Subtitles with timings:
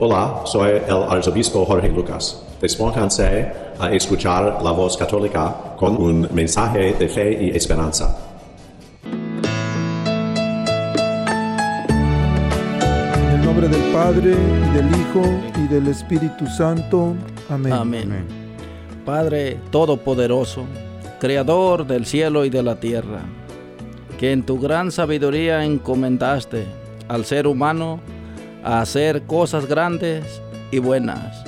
[0.00, 2.40] Hola, soy el arzobispo Jorge Lucas.
[2.60, 3.50] Despónganse
[3.80, 8.16] a escuchar la voz católica con un mensaje de fe y esperanza.
[13.12, 15.24] En el nombre del Padre, y del Hijo,
[15.56, 17.16] y del Espíritu Santo.
[17.50, 17.72] Amén.
[17.72, 18.26] Amén.
[19.04, 20.62] Padre Todopoderoso,
[21.18, 23.22] Creador del cielo y de la tierra,
[24.16, 26.66] que en tu gran sabiduría encomendaste
[27.08, 27.98] al ser humano
[28.68, 31.42] a hacer cosas grandes y buenas.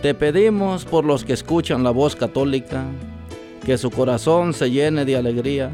[0.00, 2.86] Te pedimos por los que escuchan la voz católica,
[3.62, 5.70] que su corazón se llene de alegría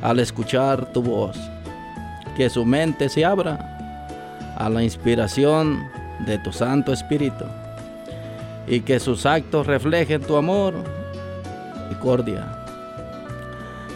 [0.00, 1.36] al escuchar tu voz,
[2.34, 5.82] que su mente se abra a la inspiración
[6.24, 7.44] de tu Santo Espíritu
[8.66, 10.72] y que sus actos reflejen tu amor
[11.92, 12.64] y cordia.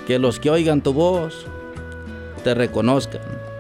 [0.07, 1.47] Que los que oigan tu voz
[2.45, 3.52] te reconozcan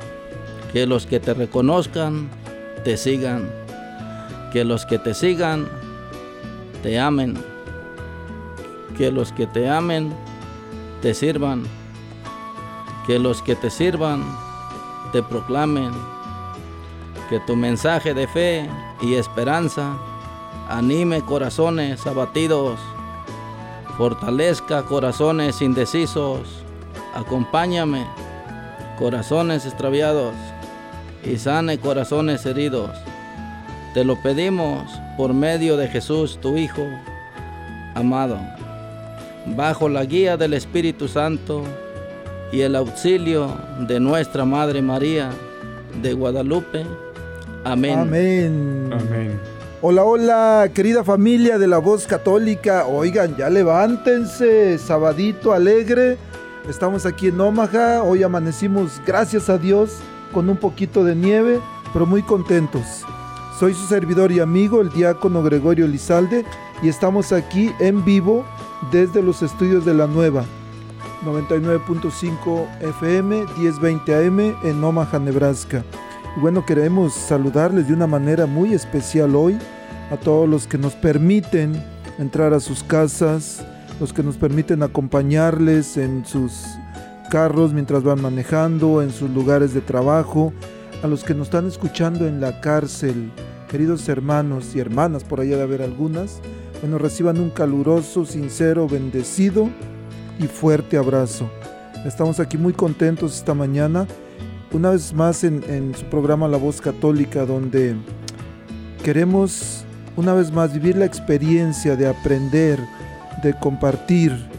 [0.72, 2.30] que los que te reconozcan
[2.82, 3.50] te sigan,
[4.52, 5.68] que los que te sigan
[6.82, 7.34] te amen,
[8.96, 10.12] que los que te amen
[11.02, 11.64] te sirvan,
[13.06, 14.24] que los que te sirvan
[15.12, 15.92] te proclamen,
[17.28, 18.68] que tu mensaje de fe
[19.02, 19.96] y esperanza
[20.70, 22.80] anime corazones abatidos,
[23.98, 26.64] fortalezca corazones indecisos,
[27.14, 28.06] acompáñame,
[28.98, 30.34] corazones extraviados
[31.24, 32.90] y sane corazones heridos.
[33.94, 36.86] Te lo pedimos por medio de Jesús, tu Hijo
[37.94, 38.38] amado,
[39.54, 41.62] bajo la guía del Espíritu Santo
[42.52, 45.30] y el auxilio de nuestra Madre María
[46.00, 46.86] de Guadalupe.
[47.64, 47.98] Amén.
[47.98, 48.90] Amén.
[48.92, 49.40] Amén.
[49.84, 52.86] Hola, hola, querida familia de la voz católica.
[52.86, 56.18] Oigan, ya levántense, sabadito alegre.
[56.68, 58.02] Estamos aquí en Omaha.
[58.04, 59.98] Hoy amanecimos, gracias a Dios,
[60.32, 61.60] con un poquito de nieve,
[61.92, 63.04] pero muy contentos.
[63.58, 66.44] Soy su servidor y amigo, el diácono Gregorio Lizalde,
[66.82, 68.44] y estamos aquí en vivo
[68.90, 70.44] desde los estudios de la nueva
[71.24, 75.84] 99.5 FM, 1020 AM en Omaha, Nebraska.
[76.40, 79.56] Bueno, queremos saludarles de una manera muy especial hoy
[80.10, 81.80] a todos los que nos permiten
[82.18, 83.64] entrar a sus casas,
[84.00, 86.64] los que nos permiten acompañarles en sus
[87.32, 90.52] carros mientras van manejando, en sus lugares de trabajo,
[91.02, 93.32] a los que nos están escuchando en la cárcel,
[93.70, 96.42] queridos hermanos y hermanas, por allá de haber algunas,
[96.82, 99.70] bueno, reciban un caluroso, sincero, bendecido
[100.38, 101.50] y fuerte abrazo.
[102.04, 104.06] Estamos aquí muy contentos esta mañana,
[104.70, 107.96] una vez más en, en su programa La Voz Católica, donde
[109.02, 112.78] queremos una vez más vivir la experiencia de aprender,
[113.42, 114.51] de compartir,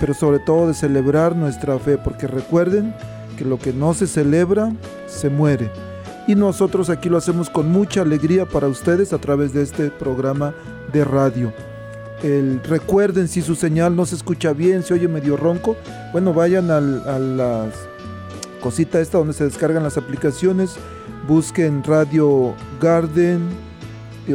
[0.00, 2.94] pero sobre todo de celebrar nuestra fe, porque recuerden
[3.36, 4.72] que lo que no se celebra,
[5.06, 5.70] se muere.
[6.26, 10.54] Y nosotros aquí lo hacemos con mucha alegría para ustedes a través de este programa
[10.92, 11.52] de radio.
[12.22, 15.76] El, recuerden si su señal no se escucha bien, se oye medio ronco,
[16.12, 17.66] bueno, vayan al, a la
[18.62, 20.76] cosita esta donde se descargan las aplicaciones,
[21.28, 23.46] busquen Radio Garden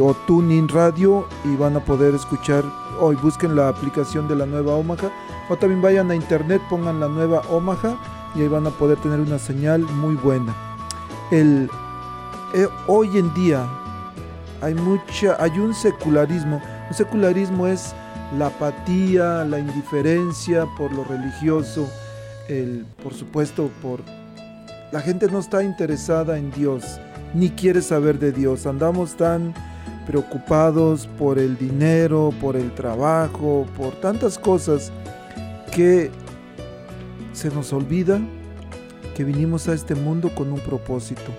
[0.00, 2.62] o Tuning Radio y van a poder escuchar,
[3.00, 5.10] hoy busquen la aplicación de la nueva Omaha
[5.50, 7.98] o también vayan a internet, pongan la nueva Omaha
[8.36, 10.54] y ahí van a poder tener una señal muy buena.
[11.32, 11.68] El,
[12.54, 13.68] eh, hoy en día
[14.62, 16.62] hay mucha, hay un secularismo.
[16.88, 17.92] Un secularismo es
[18.38, 21.90] la apatía, la indiferencia por lo religioso,
[22.48, 24.00] el, por supuesto, por
[24.92, 27.00] la gente no está interesada en Dios,
[27.34, 28.66] ni quiere saber de Dios.
[28.66, 29.52] Andamos tan
[30.06, 34.92] preocupados por el dinero, por el trabajo, por tantas cosas
[35.70, 36.10] que
[37.32, 38.20] se nos olvida
[39.14, 41.30] que vinimos a este mundo con un propósito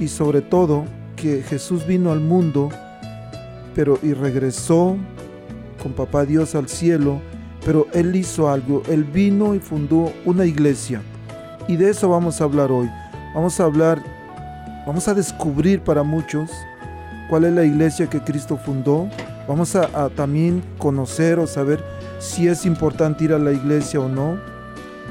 [0.00, 0.84] y sobre todo
[1.16, 2.68] que Jesús vino al mundo
[3.76, 4.96] pero y regresó
[5.82, 7.20] con papá Dios al cielo,
[7.64, 11.02] pero él hizo algo, él vino y fundó una iglesia.
[11.68, 12.88] Y de eso vamos a hablar hoy.
[13.34, 14.02] Vamos a hablar,
[14.86, 16.50] vamos a descubrir para muchos
[17.28, 19.08] cuál es la iglesia que Cristo fundó.
[19.46, 21.84] Vamos a, a también conocer o saber
[22.18, 24.38] si es importante ir a la iglesia o no.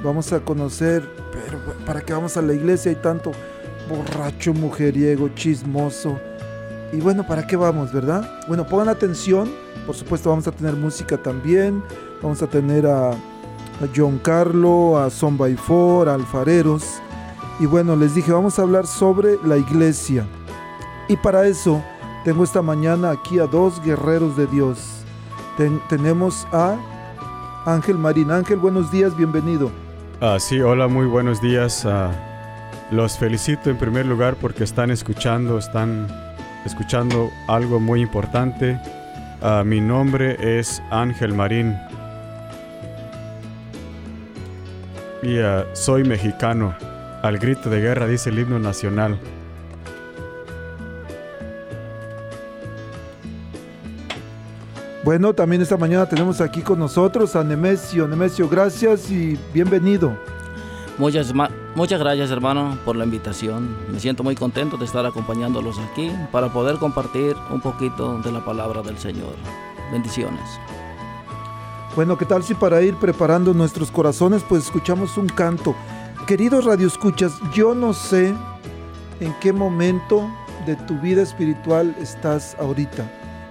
[0.04, 2.92] Vamos a conocer, pero ¿para qué vamos a la iglesia?
[2.92, 3.32] Hay tanto
[3.90, 6.20] borracho, mujeriego, chismoso
[6.92, 8.30] Y bueno, ¿para qué vamos, verdad?
[8.48, 9.52] Bueno, pongan atención.
[9.86, 11.84] Por supuesto, vamos a tener música también.
[12.22, 13.12] Vamos a tener a,
[13.96, 17.02] John Carlo, a Son by Four, a Alfareros.
[17.60, 20.26] Y bueno, les dije, vamos a hablar sobre la iglesia.
[21.08, 21.84] Y para eso,
[22.24, 24.80] tengo esta mañana aquí a dos guerreros de Dios.
[25.90, 26.78] tenemos a
[27.66, 28.32] Ángel Marín.
[28.32, 29.72] Ángel, buenos días, bienvenido.
[30.22, 31.86] Ah, sí, hola, muy buenos días.
[31.86, 32.12] Ah,
[32.92, 36.08] los felicito en primer lugar porque están escuchando, están
[36.66, 38.80] escuchando algo muy importante.
[39.42, 41.76] Ah, mi nombre es Ángel Marín
[45.24, 46.76] y ah, soy mexicano.
[47.24, 49.20] Al grito de guerra dice el himno nacional.
[55.06, 58.08] Bueno, también esta mañana tenemos aquí con nosotros a Nemesio.
[58.08, 60.18] Nemesio, gracias y bienvenido.
[60.98, 61.32] Muchas,
[61.76, 63.78] muchas gracias hermano por la invitación.
[63.92, 68.44] Me siento muy contento de estar acompañándolos aquí para poder compartir un poquito de la
[68.44, 69.36] palabra del Señor.
[69.92, 70.42] Bendiciones.
[71.96, 75.76] Bueno, ¿qué tal si para ir preparando nuestros corazones pues escuchamos un canto?
[76.26, 78.34] Queridos radioescuchas, yo no sé
[79.20, 80.28] en qué momento
[80.66, 83.08] de tu vida espiritual estás ahorita.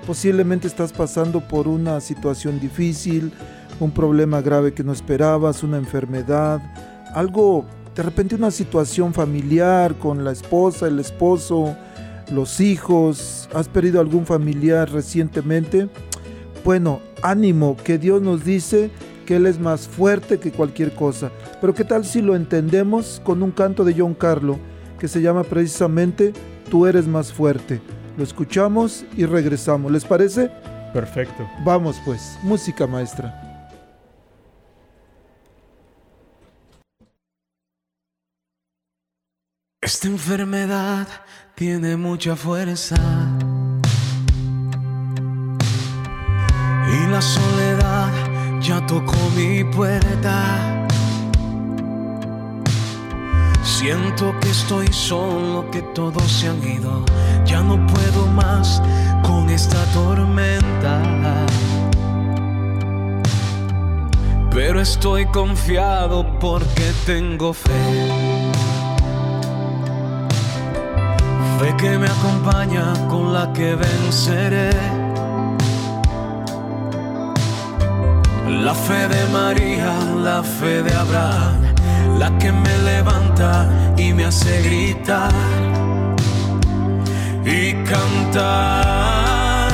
[0.06, 3.32] Posiblemente estás pasando por una situación difícil,
[3.80, 6.60] un problema grave que no esperabas, una enfermedad,
[7.14, 7.64] algo,
[7.94, 11.74] de repente una situación familiar con la esposa, el esposo,
[12.30, 15.88] los hijos, has perdido algún familiar recientemente,
[16.64, 18.90] bueno, ánimo, que Dios nos dice
[19.24, 21.30] que Él es más fuerte que cualquier cosa.
[21.62, 24.58] Pero ¿qué tal si lo entendemos con un canto de John Carlo
[24.98, 26.34] que se llama precisamente
[26.70, 27.80] Tú eres más fuerte?
[28.16, 29.90] Lo escuchamos y regresamos.
[29.90, 30.50] ¿Les parece?
[30.92, 31.48] Perfecto.
[31.64, 33.40] Vamos pues, música maestra.
[39.80, 41.06] Esta enfermedad
[41.54, 42.96] tiene mucha fuerza
[46.88, 50.83] y la soledad ya tocó mi puerta.
[53.64, 57.02] Siento que estoy solo, que todos se han ido.
[57.46, 58.82] Ya no puedo más
[59.22, 61.00] con esta tormenta.
[64.50, 67.70] Pero estoy confiado porque tengo fe.
[71.58, 74.70] Fe que me acompaña con la que venceré.
[78.46, 81.73] La fe de María, la fe de Abraham,
[82.18, 85.32] la que me levanta y me hace gritar
[87.44, 89.68] y cantar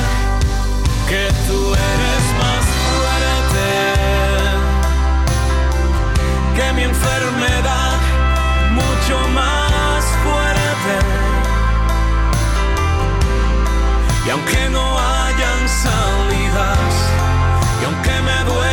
[1.09, 3.69] que tú eres más fuerte
[6.55, 7.97] que mi enfermedad,
[8.71, 10.95] mucho más fuerte.
[14.25, 16.93] Y aunque no hayan salidas,
[17.81, 18.70] y aunque me duela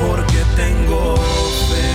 [0.00, 1.16] porque tengo
[1.68, 1.90] fe.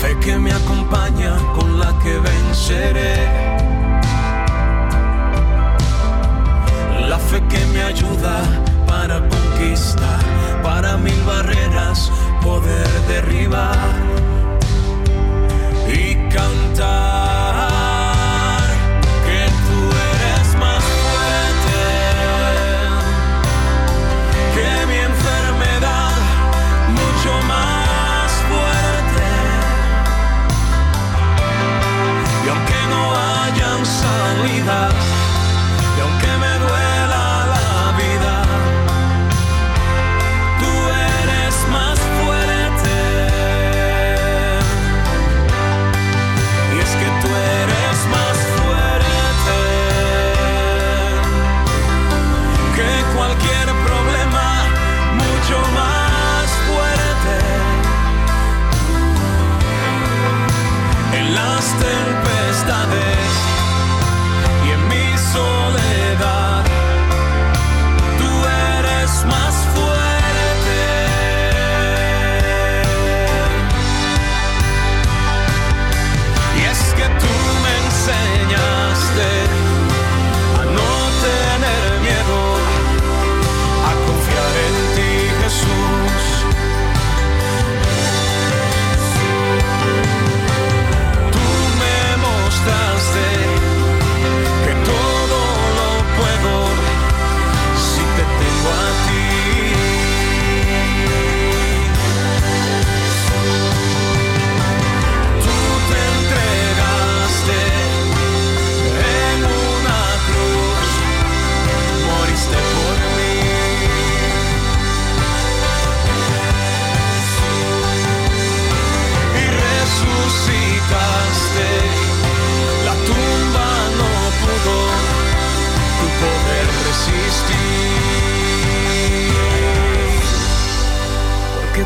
[0.00, 3.14] Fe que me acompaña con la que venceré.
[7.08, 8.40] La fe que me ayuda
[8.86, 10.20] para conquistar,
[10.62, 12.10] para mil barreras
[12.42, 13.76] poder derribar
[15.88, 17.11] y cantar
[34.64, 35.01] house.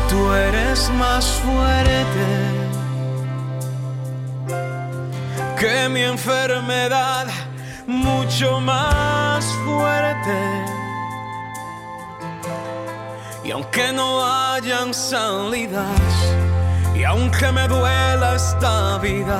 [0.09, 2.57] Tú eres más fuerte
[5.59, 7.27] que mi enfermedad,
[7.87, 10.39] mucho más fuerte.
[13.43, 16.11] Y aunque no hayan salidas,
[16.95, 19.39] y aunque me duela esta vida,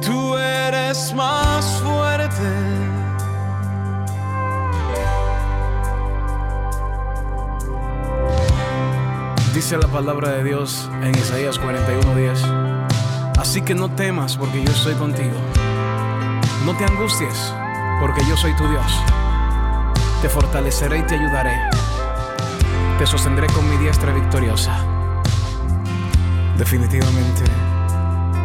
[0.00, 2.67] tú eres más fuerte.
[9.58, 12.44] Dice la palabra de Dios en Isaías 41:10.
[13.40, 15.34] Así que no temas porque yo estoy contigo.
[16.64, 17.52] No te angusties
[18.00, 18.86] porque yo soy tu Dios.
[20.22, 21.58] Te fortaleceré y te ayudaré.
[23.00, 24.78] Te sostendré con mi diestra victoriosa.
[26.56, 27.42] Definitivamente,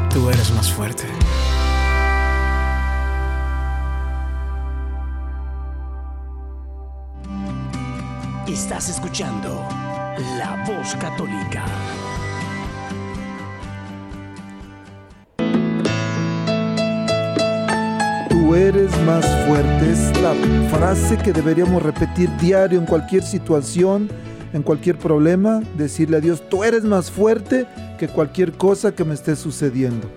[0.10, 1.06] tú eres más fuerte.
[8.48, 9.64] Estás escuchando
[10.20, 11.66] La Voz Católica.
[18.30, 19.92] Tú eres más fuerte.
[19.92, 20.34] Es la
[20.70, 24.08] frase que deberíamos repetir diario en cualquier situación,
[24.54, 25.62] en cualquier problema.
[25.78, 27.66] Decirle a Dios, tú eres más fuerte
[27.98, 30.08] que cualquier cosa que me esté sucediendo.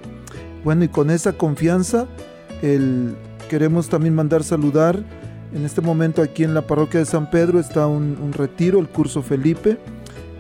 [0.63, 2.07] Bueno, y con esa confianza,
[2.61, 3.17] el,
[3.49, 5.03] queremos también mandar saludar.
[5.53, 9.23] En este momento aquí en la parroquia de San Pedro está un, retiro, el curso
[9.23, 9.79] Felipe.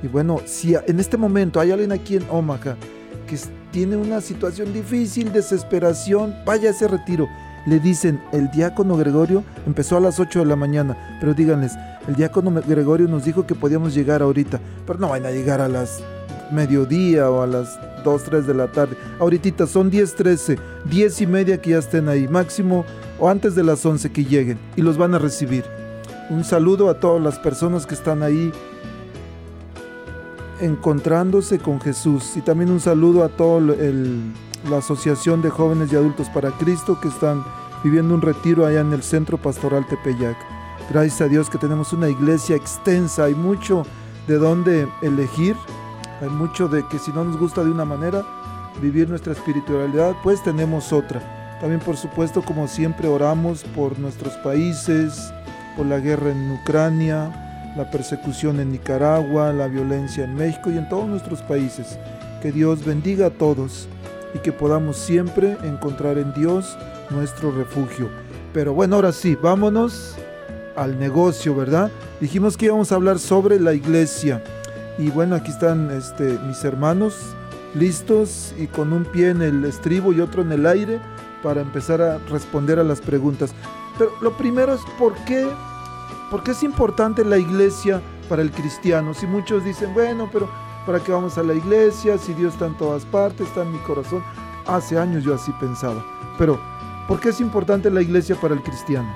[0.02, 2.76] Y bueno, si en este momento hay alguien aquí en Omaha
[3.26, 3.38] que
[3.72, 7.28] tiene una situación difícil, desesperación, vaya a ese retiro
[7.66, 11.72] le dicen, el diácono Gregorio empezó a las 8 de la mañana, pero díganles,
[12.06, 15.68] el diácono Gregorio nos dijo que podíamos llegar ahorita, pero no van a llegar a
[15.68, 16.02] las
[16.52, 18.96] mediodía o a las 2, 3 de la tarde.
[19.18, 20.58] Ahorita son 10, 13,
[20.88, 22.84] 10 y media que ya estén ahí, máximo
[23.18, 25.64] o antes de las 11 que lleguen y los van a recibir.
[26.30, 28.52] Un saludo a todas las personas que están ahí
[30.60, 34.32] encontrándose con Jesús y también un saludo a todo el
[34.70, 37.44] la Asociación de Jóvenes y Adultos para Cristo que están
[37.84, 40.36] viviendo un retiro allá en el Centro Pastoral Tepeyac.
[40.90, 43.84] Gracias a Dios que tenemos una iglesia extensa, hay mucho
[44.26, 45.56] de dónde elegir,
[46.20, 48.24] hay mucho de que si no nos gusta de una manera
[48.80, 51.45] vivir nuestra espiritualidad, pues tenemos otra.
[51.60, 55.32] También por supuesto, como siempre, oramos por nuestros países,
[55.76, 60.88] por la guerra en Ucrania, la persecución en Nicaragua, la violencia en México y en
[60.88, 61.98] todos nuestros países.
[62.42, 63.88] Que Dios bendiga a todos
[64.34, 66.76] y que podamos siempre encontrar en Dios
[67.10, 68.08] nuestro refugio.
[68.52, 70.14] Pero bueno, ahora sí, vámonos
[70.76, 71.90] al negocio, ¿verdad?
[72.20, 74.42] Dijimos que íbamos a hablar sobre la iglesia.
[74.98, 77.14] Y bueno, aquí están este, mis hermanos
[77.74, 81.00] listos y con un pie en el estribo y otro en el aire
[81.42, 83.54] para empezar a responder a las preguntas.
[83.98, 85.46] Pero lo primero es por qué,
[86.30, 89.14] por qué es importante la iglesia para el cristiano.
[89.14, 90.48] Si muchos dicen, bueno, pero
[90.86, 92.16] ¿Para qué vamos a la iglesia?
[92.16, 94.22] Si Dios está en todas partes, está en mi corazón.
[94.66, 96.04] Hace años yo así pensaba.
[96.38, 96.60] Pero,
[97.08, 99.12] ¿por qué es importante la iglesia para el cristiano?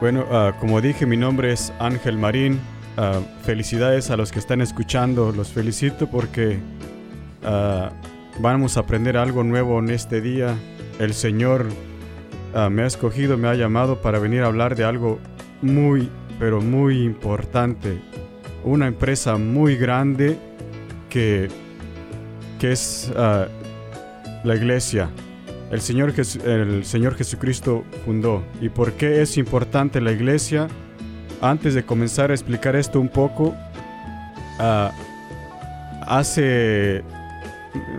[0.00, 2.60] Bueno, uh, como dije, mi nombre es Ángel Marín.
[2.98, 5.32] Uh, felicidades a los que están escuchando.
[5.32, 6.58] Los felicito porque
[7.42, 7.88] uh,
[8.38, 10.58] vamos a aprender algo nuevo en este día.
[10.98, 11.66] El Señor
[12.70, 15.18] me ha escogido, me ha llamado para venir a hablar de algo
[15.62, 18.00] muy, pero muy importante.
[18.64, 20.38] Una empresa muy grande
[21.10, 21.48] que,
[22.58, 23.46] que es ah,
[24.44, 25.10] la iglesia.
[25.70, 28.42] El Señor, el Señor Jesucristo fundó.
[28.60, 30.68] ¿Y por qué es importante la iglesia?
[31.40, 33.54] Antes de comenzar a explicar esto un poco,
[34.58, 34.88] uh,
[36.06, 37.02] hace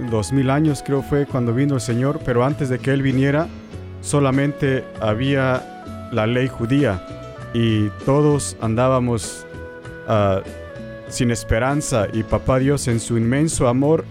[0.10, 3.48] dos mil años creo fue cuando vino el Señor, pero antes de que Él viniera
[4.01, 7.05] solamente había la ley judía
[7.53, 9.46] y todos andábamos
[10.07, 10.41] uh,
[11.10, 12.07] sin esperanza.
[12.13, 14.05] Y Papá Dios en su inmenso amor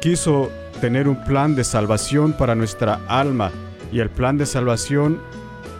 [0.00, 3.50] quiso tener un plan de salvación para nuestra alma.
[3.92, 5.20] Y el plan de salvación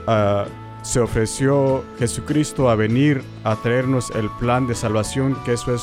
[0.07, 0.49] uh,
[0.83, 5.83] se ofreció Jesucristo a venir a traernos el plan de salvación que eso es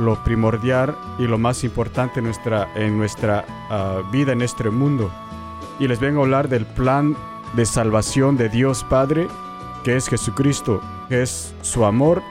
[0.00, 5.10] lo primordial y lo más importante en nuestra, en nuestra uh, vida en este mundo.
[5.78, 7.16] Y les vengo a hablar del plan
[7.54, 9.28] de salvación de Dios Padre,
[9.84, 12.22] que es Jesucristo, que es su amor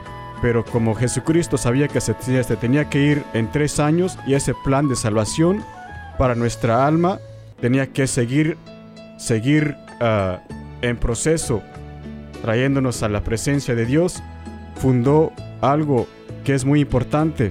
[0.42, 2.14] pero como Jesucristo sabía que se,
[2.56, 5.62] tenía que ir en tres años y ese plan de salvación
[6.18, 7.18] para nuestra alma
[7.60, 8.56] tenía que seguir,
[9.18, 10.40] seguir ah,
[10.80, 11.62] en proceso,
[12.42, 14.22] trayéndonos a la presencia de Dios,
[14.76, 16.06] fundó algo
[16.44, 17.50] que es muy importante,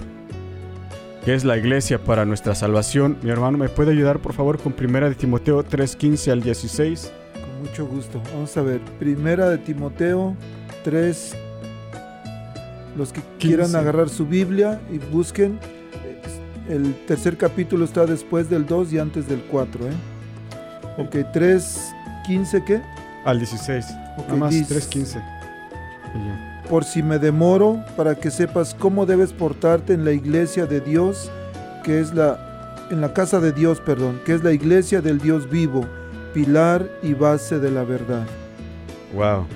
[1.24, 3.18] que es la iglesia para nuestra salvación.
[3.22, 7.12] Mi hermano, ¿me puede ayudar por favor con Primera de Timoteo 3:15 al 16?
[7.34, 8.22] Con mucho gusto.
[8.34, 10.36] Vamos a ver, Primera de Timoteo
[10.84, 11.36] 3
[12.98, 15.60] Los que quieran agarrar su Biblia y busquen,
[16.68, 19.88] el tercer capítulo está después del 2 y antes del 4.
[19.88, 19.94] ¿eh?
[20.98, 21.94] Ok, 3,
[22.28, 22.82] 15, ¿qué?
[23.26, 23.86] Al 16.
[24.18, 26.49] Ok, Nada más dice, 3.15.
[26.70, 31.32] Por si me demoro, para que sepas cómo debes portarte en la iglesia de Dios,
[31.84, 35.50] que es la, en la casa de Dios, perdón, que es la iglesia del Dios
[35.50, 35.86] vivo,
[36.34, 38.26] pilar y base de la verdad.
[39.16, 39.48] Wow.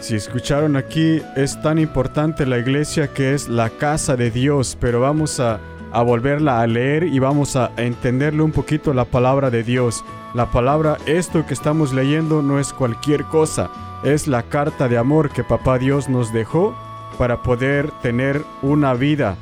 [0.00, 5.00] Si escucharon aquí, es tan importante la iglesia que es la casa de Dios, pero
[5.00, 5.58] vamos a,
[5.92, 10.04] a volverla a leer y vamos a entenderle un poquito la palabra de Dios.
[10.34, 13.70] La palabra, esto que estamos leyendo no es cualquier cosa,
[14.04, 16.74] es la carta de amor que Papá Dios nos dejó
[17.18, 19.36] para poder tener una vida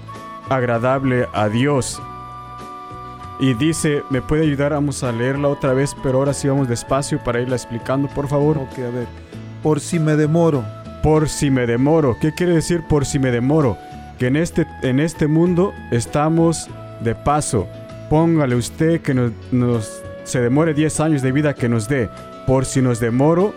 [0.48, 2.00] agradable a Dios.
[3.40, 4.72] Y dice, ¿me puede ayudar?
[4.72, 8.56] Vamos a leerla otra vez, pero ahora sí vamos despacio para irla explicando, por favor.
[8.58, 9.06] Ok, a ver.
[9.62, 10.64] Por si me demoro.
[11.02, 12.16] Por si me demoro.
[12.20, 13.76] ¿Qué quiere decir por si me demoro?
[14.18, 16.68] Que en este, en este mundo estamos
[17.00, 17.66] de paso.
[18.08, 22.08] Póngale usted que nos, nos- se demore 10 años de vida que nos dé.
[22.46, 23.54] Por si nos demoro,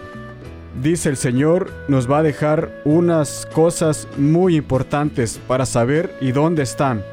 [0.81, 6.63] dice el Señor, nos va a dejar unas cosas muy importantes para saber y dónde
[6.63, 7.03] están.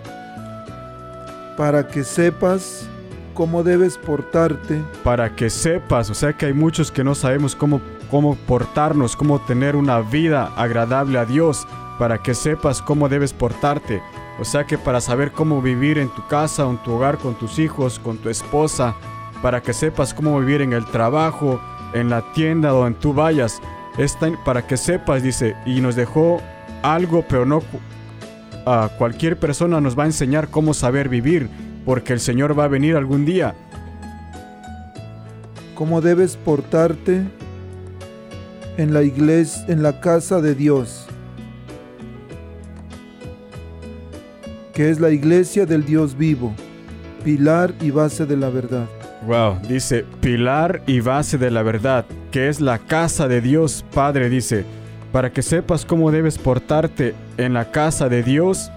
[1.56, 2.88] para que sepas
[3.34, 7.80] cómo debes portarte para que sepas, o sea que hay muchos que no sabemos cómo,
[8.10, 11.66] cómo portarnos, cómo tener una vida agradable a Dios,
[11.98, 14.02] para que sepas cómo debes portarte.
[14.40, 17.58] O sea que para saber cómo vivir en tu casa, en tu hogar, con tus
[17.58, 18.94] hijos, con tu esposa,
[19.42, 21.60] para que sepas cómo vivir en el trabajo,
[21.94, 23.60] en la tienda donde tú vayas,
[23.98, 26.40] es tan- para que sepas, dice, y nos dejó
[26.82, 27.62] algo, pero no
[28.64, 31.48] a cualquier persona nos va a enseñar cómo saber vivir,
[31.84, 33.54] porque el Señor va a venir algún día.
[35.74, 37.22] cómo debes portarte
[38.76, 41.06] en la iglesia, en la casa de Dios,
[44.72, 46.52] que es la iglesia del Dios vivo,
[47.24, 48.86] pilar y base de la verdad.
[49.26, 54.28] Wow, dice pilar y base de la verdad, que es la casa de Dios Padre,
[54.28, 54.64] dice,
[55.12, 58.72] para que sepas cómo debes portarte en la casa de Dios,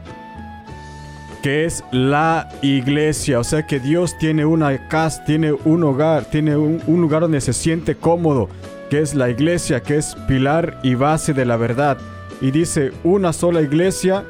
[1.42, 3.40] que es la iglesia.
[3.40, 7.54] O sea que Dios tiene una casa, tiene un hogar, tiene un, lugar donde se
[7.54, 8.50] siente cómodo,
[8.90, 11.98] que es la iglesia, que es pilar y base de la verdad.
[12.42, 14.26] Y dice una sola iglesia,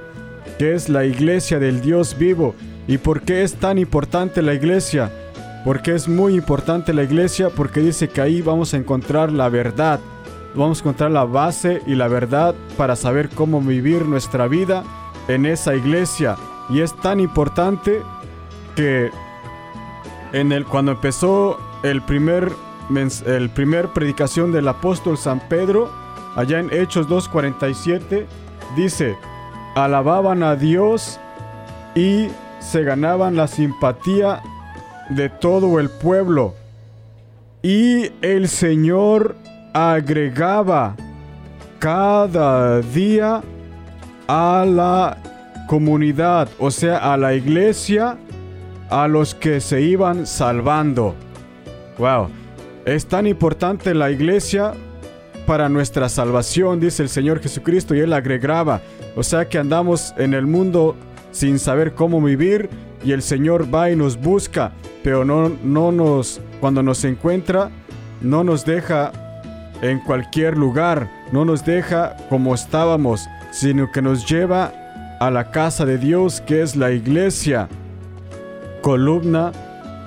[0.57, 2.55] que es la iglesia del Dios vivo.
[2.87, 5.11] ¿Y por qué es tan importante la iglesia?
[5.65, 9.99] Porque es muy importante la iglesia porque dice que ahí vamos a encontrar la verdad.
[10.53, 14.83] Vamos a encontrar la base y la verdad para saber cómo vivir nuestra vida
[15.27, 16.37] en esa iglesia.
[16.69, 18.03] Y es tan importante
[18.75, 19.09] que
[20.33, 22.51] en el, cuando empezó el primer,
[23.25, 25.91] el primer predicación del apóstol San Pedro,
[26.35, 28.27] allá en Hechos 2.47,
[28.75, 29.17] dice,
[29.75, 31.19] alababan a Dios
[31.95, 32.27] y
[32.59, 34.43] se ganaban la simpatía
[35.09, 36.53] de todo el pueblo.
[37.61, 39.35] Y el Señor
[39.73, 40.95] agregaba
[41.79, 43.41] cada día
[44.27, 45.17] a la
[45.67, 48.17] comunidad, o sea, a la iglesia,
[48.89, 51.15] a los que se iban salvando.
[51.97, 52.29] Wow,
[52.85, 54.73] es tan importante la iglesia
[55.45, 58.81] para nuestra salvación, dice el Señor Jesucristo, y Él agregaba.
[59.15, 60.95] O sea que andamos en el mundo
[61.31, 62.69] sin saber cómo vivir
[63.03, 64.71] y el Señor va y nos busca,
[65.05, 67.69] pero no, no nos, cuando nos encuentra,
[68.21, 69.11] no nos deja
[69.83, 74.73] en cualquier lugar, no nos deja como estábamos, sino que nos lleva
[75.19, 77.69] a la casa de Dios que es la iglesia,
[78.81, 79.51] columna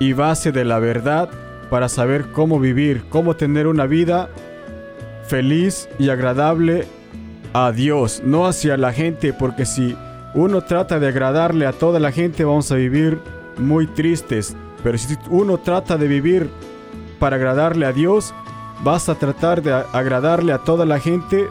[0.01, 1.29] y base de la verdad
[1.69, 4.27] para saber cómo vivir, cómo tener una vida
[5.27, 6.83] feliz y agradable
[7.53, 9.95] a Dios, no hacia la gente, porque si
[10.33, 13.17] uno trata de agradarle a toda la gente vamos a vivir
[13.57, 16.49] muy tristes, pero si uno trata de vivir
[17.19, 18.33] para agradarle a Dios,
[18.83, 21.47] vas a tratar de agradarle a toda la gente,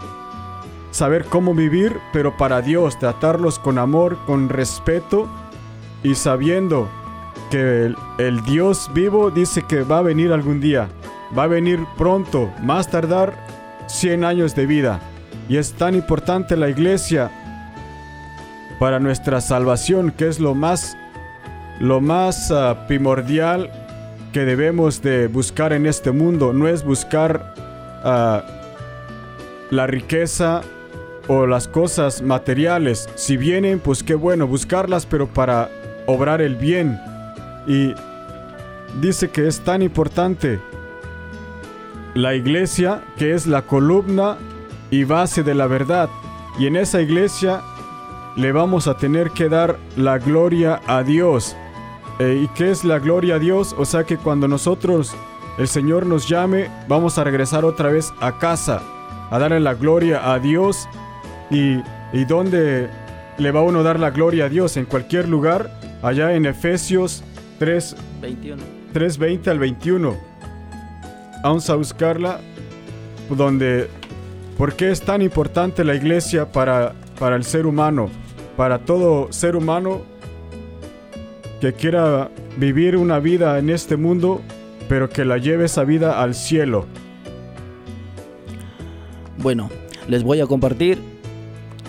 [0.90, 5.28] saber cómo vivir, pero para Dios, tratarlos con amor, con respeto
[6.02, 6.88] y sabiendo
[7.50, 10.88] que el, el Dios vivo dice que va a venir algún día,
[11.36, 13.34] va a venir pronto, más tardar
[13.88, 15.00] 100 años de vida.
[15.48, 17.30] Y es tan importante la iglesia
[18.78, 20.96] para nuestra salvación, que es lo más,
[21.80, 23.70] lo más ah, primordial
[24.32, 26.52] que debemos de buscar en este mundo.
[26.52, 27.54] No es buscar
[28.04, 28.44] ah,
[29.70, 30.62] la riqueza
[31.28, 33.08] o las cosas materiales.
[33.14, 35.70] Si vienen, pues qué bueno buscarlas, pero para
[36.06, 36.98] obrar el bien.
[37.66, 37.94] Y
[39.00, 40.60] dice que es tan importante
[42.14, 44.38] la iglesia, que es la columna
[44.90, 46.08] y base de la verdad.
[46.58, 47.60] Y en esa iglesia
[48.36, 51.56] le vamos a tener que dar la gloria a Dios.
[52.18, 53.74] Eh, ¿Y qué es la gloria a Dios?
[53.78, 55.14] O sea que cuando nosotros,
[55.56, 58.82] el Señor nos llame, vamos a regresar otra vez a casa,
[59.30, 60.88] a darle la gloria a Dios.
[61.50, 61.80] ¿Y,
[62.12, 62.90] y dónde
[63.38, 64.76] le va uno a dar la gloria a Dios?
[64.76, 65.70] En cualquier lugar,
[66.02, 67.22] allá en Efesios
[67.60, 68.62] 3, 21.
[68.94, 70.16] 3.20 al 21.
[71.42, 72.40] Vamos a buscarla
[73.30, 73.88] donde...
[74.56, 78.10] ¿Por qué es tan importante la iglesia para, para el ser humano?
[78.56, 80.02] Para todo ser humano
[81.60, 84.40] que quiera vivir una vida en este mundo,
[84.88, 86.86] pero que la lleve esa vida al cielo.
[89.38, 89.70] Bueno,
[90.08, 90.98] les voy a compartir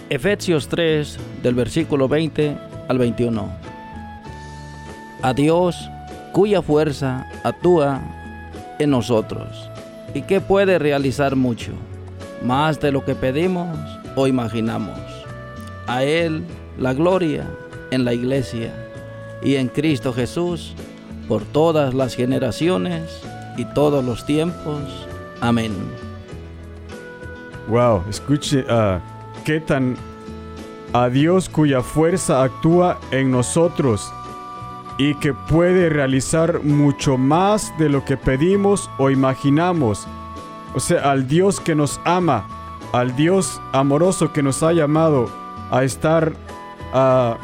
[0.10, 3.49] Efesios 3 del versículo 20 al 21.
[5.21, 5.89] A Dios
[6.32, 8.01] cuya fuerza actúa
[8.79, 9.69] en nosotros
[10.13, 11.73] y que puede realizar mucho,
[12.43, 13.77] más de lo que pedimos
[14.15, 14.99] o imaginamos.
[15.88, 16.43] A Él
[16.77, 17.45] la gloria
[17.91, 18.88] en la iglesia
[19.41, 20.73] y en Cristo Jesús
[21.28, 23.21] por todas las generaciones
[23.58, 24.82] y todos los tiempos.
[25.41, 25.73] Amén.
[27.67, 28.99] Wow, escuche ah,
[29.45, 29.95] qué tan
[30.93, 34.12] a Dios cuya fuerza actúa en nosotros
[34.97, 40.08] y que puede realizar mucho más de lo que pedimos o imaginamos.
[40.73, 42.47] O sea, al Dios que nos ama,
[42.91, 45.30] al Dios amoroso que nos ha llamado
[45.71, 46.34] a estar,
[46.91, 47.38] a,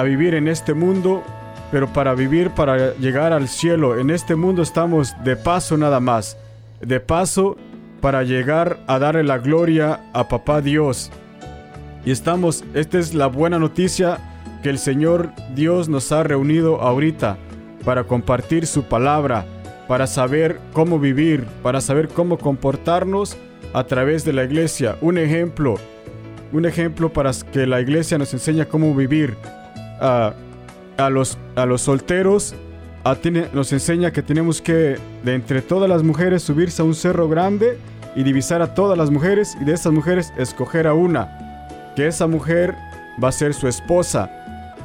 [0.00, 1.22] a vivir en este mundo,
[1.70, 3.98] pero para vivir, para llegar al cielo.
[3.98, 6.38] En este mundo estamos de paso nada más,
[6.80, 7.56] de paso
[8.00, 11.10] para llegar a darle la gloria a Papá Dios.
[12.04, 14.18] Y estamos, esta es la buena noticia
[14.62, 17.36] que el Señor Dios nos ha reunido ahorita
[17.84, 19.44] para compartir su palabra,
[19.86, 23.36] para saber cómo vivir, para saber cómo comportarnos
[23.74, 24.96] a través de la iglesia.
[25.02, 25.76] Un ejemplo,
[26.52, 29.36] un ejemplo para que la iglesia nos enseñe cómo vivir.
[30.00, 30.34] Ah,
[30.96, 32.54] a, los, a los solteros
[33.04, 33.16] a
[33.54, 37.78] nos enseña que tenemos que, de entre todas las mujeres, subirse a un cerro grande
[38.14, 42.26] y divisar a todas las mujeres y de esas mujeres escoger a una, que esa
[42.26, 42.74] mujer
[43.22, 44.30] va a ser su esposa.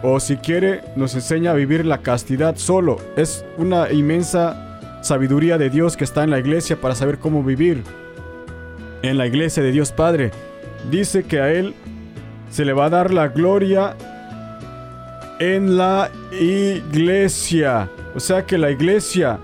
[0.01, 2.97] O si quiere, nos enseña a vivir la castidad solo.
[3.17, 7.83] Es una inmensa sabiduría de Dios que está en la iglesia para saber cómo vivir.
[9.01, 10.31] En la iglesia de Dios Padre.
[10.89, 11.73] Dice que a Él
[12.49, 13.95] se le va a dar la gloria
[15.39, 17.89] en la iglesia.
[18.15, 19.39] O sea que la iglesia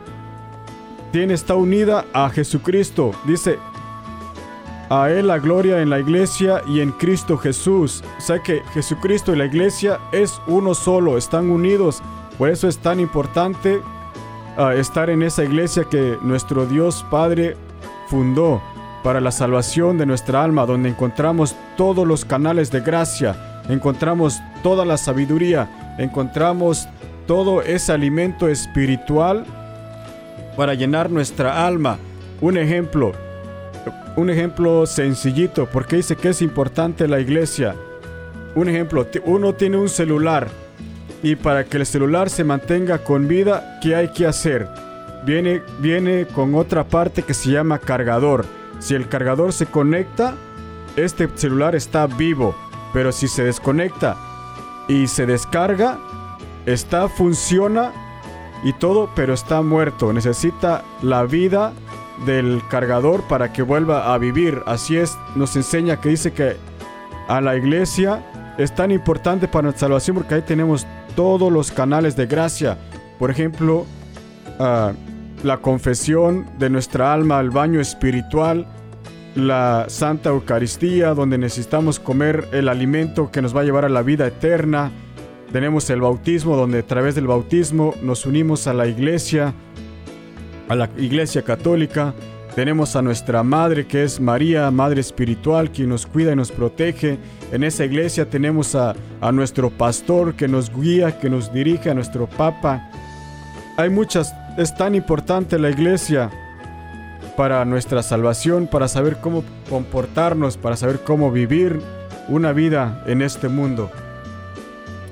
[1.12, 3.12] tiene, está unida a Jesucristo.
[3.26, 3.60] Dice,
[4.90, 8.04] a Él la gloria en la iglesia y en Cristo Jesús.
[8.18, 12.02] O sea que Jesucristo y la iglesia es uno solo, están unidos.
[12.38, 13.82] Por eso es tan importante
[14.58, 17.56] ah, estar en esa iglesia que nuestro Dios Padre
[18.08, 18.62] fundó
[19.04, 24.86] para la salvación de nuestra alma, donde encontramos todos los canales de gracia, encontramos toda
[24.86, 25.70] la sabiduría,
[26.04, 26.88] encontramos
[27.28, 29.46] todo ese alimento espiritual
[30.58, 31.98] para llenar nuestra alma.
[32.42, 33.14] Un ejemplo,
[34.16, 37.76] un ejemplo sencillito, porque dice que es importante la iglesia.
[38.56, 40.50] Un ejemplo, uno tiene un celular
[41.24, 44.68] y para que el celular se mantenga con vida, ¿qué hay que hacer?
[45.24, 48.46] Viene, viene con otra parte que se llama cargador.
[48.80, 50.34] Si el cargador se conecta,
[50.96, 52.56] este celular está vivo,
[52.92, 54.18] pero si se desconecta
[54.92, 56.00] y se descarga,
[56.66, 57.94] está, funciona
[58.62, 60.12] y todo, pero está muerto.
[60.12, 61.72] Necesita la vida
[62.26, 64.62] del cargador para que vuelva a vivir.
[64.66, 66.58] Así es, nos enseña que dice que
[67.30, 68.22] a la iglesia
[68.58, 72.78] es tan importante para nuestra salvación porque ahí tenemos todos los canales de gracia.
[73.18, 73.86] Por ejemplo,
[74.60, 74.92] ah,
[75.42, 78.68] la confesión de nuestra alma, el baño espiritual,
[79.36, 84.02] la Santa Eucaristía, donde necesitamos comer el alimento que nos va a llevar a la
[84.02, 84.92] vida eterna.
[85.52, 89.54] Tenemos el bautismo, donde a través del bautismo nos unimos a la iglesia,
[90.68, 92.14] a la iglesia católica.
[92.56, 97.18] Tenemos a nuestra madre, que es María, madre espiritual, quien nos cuida y nos protege.
[97.54, 101.94] En esa iglesia tenemos a, a nuestro pastor, que nos guía, que nos dirige, a
[101.94, 102.90] nuestro papa.
[103.78, 106.30] Hay muchas, es tan importante la iglesia
[107.36, 111.82] para nuestra salvación, para saber cómo comportarnos, para saber cómo vivir
[112.28, 113.90] una vida en este mundo.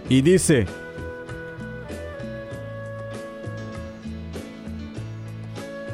[0.09, 0.65] Y dice,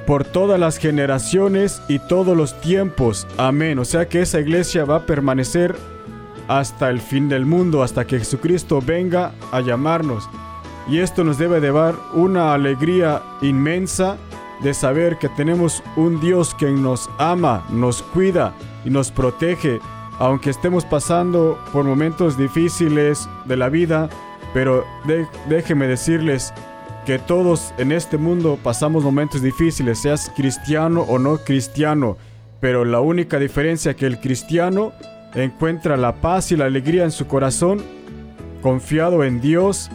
[0.06, 3.28] por todas las generaciones y todos los tiempos.
[3.38, 3.80] Amén.
[3.80, 5.76] O sea que esa iglesia va a permanecer
[6.48, 10.30] hasta el fin del mundo, hasta que Jesucristo venga a llamarnos.
[10.88, 14.18] Y esto nos debe de dar una alegría inmensa
[14.62, 19.80] de saber que tenemos un Dios que nos ama, nos cuida y nos protege
[20.20, 24.10] aunque estemos pasando por momentos difíciles de la vida,
[24.54, 24.86] pero
[25.50, 26.54] déjenme decirles
[27.06, 32.18] que todos en este mundo pasamos momentos difíciles, seas cristiano o no cristiano,
[32.62, 34.94] pero la única diferencia es que el cristiano
[35.36, 37.84] encuentra la paz y la alegría en su corazón,
[38.62, 39.92] confiado en Dios,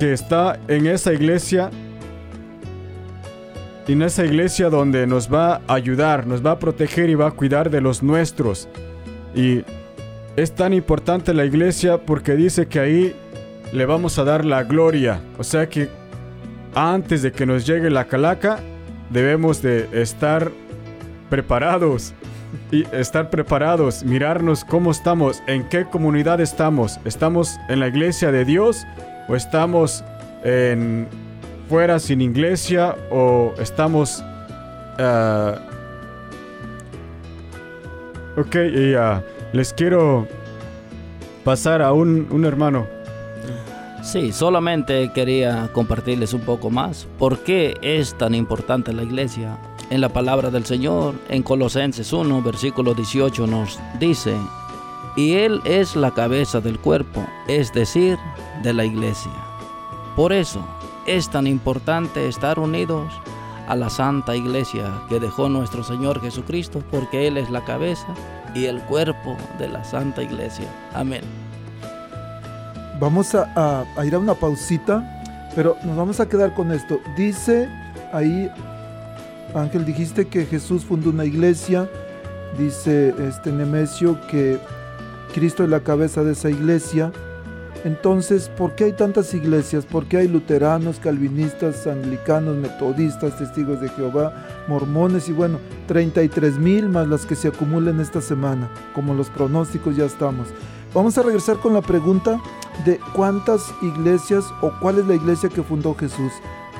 [0.00, 1.70] que está en esa iglesia,
[3.88, 7.30] en esa iglesia donde nos va a ayudar, nos va a proteger y va a
[7.32, 8.68] cuidar de los nuestros.
[9.34, 9.62] Y
[10.36, 13.16] es tan importante la iglesia porque dice que ahí
[13.72, 15.20] le vamos a dar la gloria.
[15.38, 15.88] O sea que
[16.74, 18.60] antes de que nos llegue la calaca,
[19.10, 20.50] debemos de estar
[21.28, 22.14] preparados.
[22.70, 27.00] Y estar preparados, mirarnos cómo estamos, en qué comunidad estamos.
[27.06, 28.84] ¿Estamos en la iglesia de Dios
[29.26, 30.04] o estamos
[30.44, 31.08] en
[31.72, 34.22] fuera sin iglesia o estamos
[34.98, 35.56] uh,
[38.38, 39.22] Ok, y uh,
[39.54, 40.28] les quiero
[41.44, 42.86] pasar a un, un hermano.
[44.02, 47.08] Sí, solamente quería compartirles un poco más.
[47.18, 49.56] ¿Por qué es tan importante la iglesia?
[49.88, 54.36] En la palabra del Señor, en Colosenses 1, versículo 18, nos dice,
[55.16, 58.18] y Él es la cabeza del cuerpo, es decir,
[58.62, 59.32] de la iglesia.
[60.14, 60.62] Por eso
[61.06, 63.12] es tan importante estar unidos
[63.68, 68.06] a la Santa Iglesia que dejó nuestro Señor Jesucristo, porque Él es la cabeza
[68.54, 70.66] y el cuerpo de la Santa Iglesia.
[70.94, 71.22] Amén.
[73.00, 75.02] Vamos a, ir a una pausita,
[75.54, 77.00] pero nos vamos a quedar con esto.
[77.16, 77.68] Dice
[78.12, 78.50] ahí,
[79.54, 81.88] Ángel, dijiste que Jesús fundó una iglesia,
[82.58, 84.58] dice este Nemesio que
[85.34, 87.12] Cristo es la cabeza de esa iglesia
[87.84, 89.84] entonces, ¿por qué hay tantas iglesias?
[89.84, 94.32] ¿Por qué hay luteranos, calvinistas, anglicanos, metodistas, testigos de Jehová,
[94.68, 98.70] mormones y bueno, 33 mil más las que se acumulan esta semana?
[98.94, 100.48] Como los pronósticos ya estamos.
[100.94, 102.40] Vamos a regresar con la pregunta
[102.84, 106.32] de cuántas iglesias o cuál es la iglesia que fundó Jesús.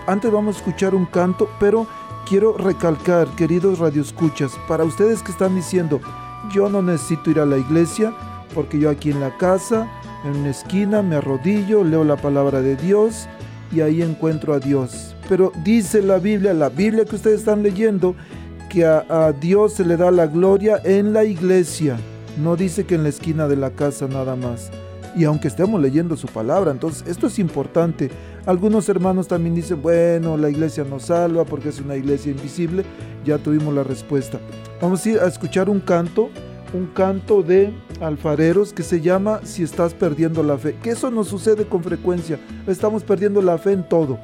[0.06, 1.86] Antes vamos a escuchar un canto, pero
[2.28, 6.00] quiero recalcar, queridos radioescuchas, para ustedes que están diciendo,
[6.52, 8.12] yo no necesito ir a la iglesia
[8.54, 9.88] porque yo aquí en la casa
[10.24, 13.28] en una esquina, me arrodillo, leo la palabra de Dios
[13.72, 15.16] y ahí encuentro a Dios.
[15.28, 18.14] Pero dice la Biblia, la Biblia que ustedes están leyendo,
[18.68, 21.98] que a, Dios se le da la gloria en la iglesia.
[22.42, 24.70] No dice que en la esquina de la casa nada más.
[25.14, 28.10] Y aunque estemos leyendo su palabra, entonces esto es importante.
[28.46, 32.84] Algunos hermanos también dicen, bueno, la iglesia no salva porque es una iglesia invisible.
[33.24, 34.40] Ya tuvimos la respuesta.
[34.80, 36.30] Vamos a ir a escuchar un canto
[36.72, 40.76] un canto de alfareros que se llama Si estás perdiendo la fe.
[40.82, 42.38] Que eso nos sucede con frecuencia.
[42.66, 44.18] Estamos perdiendo la fe en todo.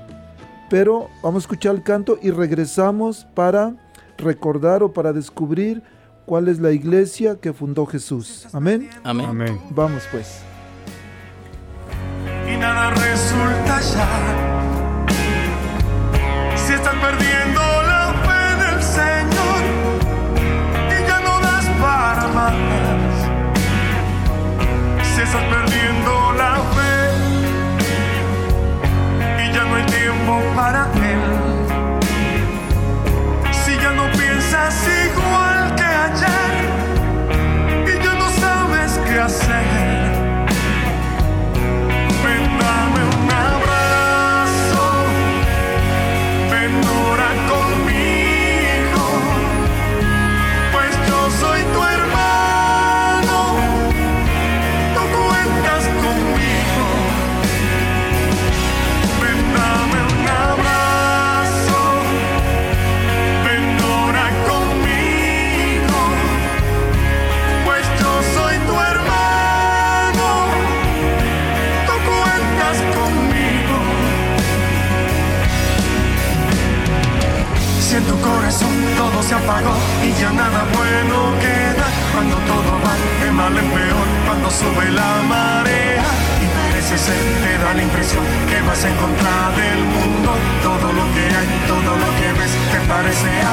[0.68, 3.74] Pero vamos a escuchar el canto y regresamos para
[4.18, 5.82] recordar o para descubrir
[6.26, 8.46] cuál es la iglesia que fundó Jesús.
[8.52, 8.90] Amén.
[9.04, 9.26] Amén.
[9.26, 9.60] Amén.
[9.70, 10.42] Vamos pues.
[12.52, 14.08] Y nada resulta ya.
[16.56, 19.58] Si estás perdiendo la fe del Señor
[20.90, 22.67] si
[30.54, 31.20] para él.
[33.52, 35.47] Si ya no piensas igual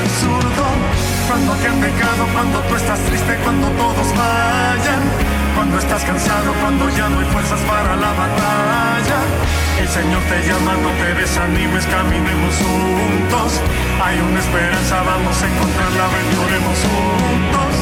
[0.05, 0.63] absurdo.
[1.27, 5.01] Cuando te han pecado, cuando tú estás triste, cuando todos vayan.
[5.55, 9.19] Cuando estás cansado, cuando ya no hay fuerzas para la batalla.
[9.79, 13.59] El Señor te llama, no te desanimes, caminemos juntos.
[14.03, 17.73] Hay una esperanza, vamos a encontrarla, aventuremos juntos.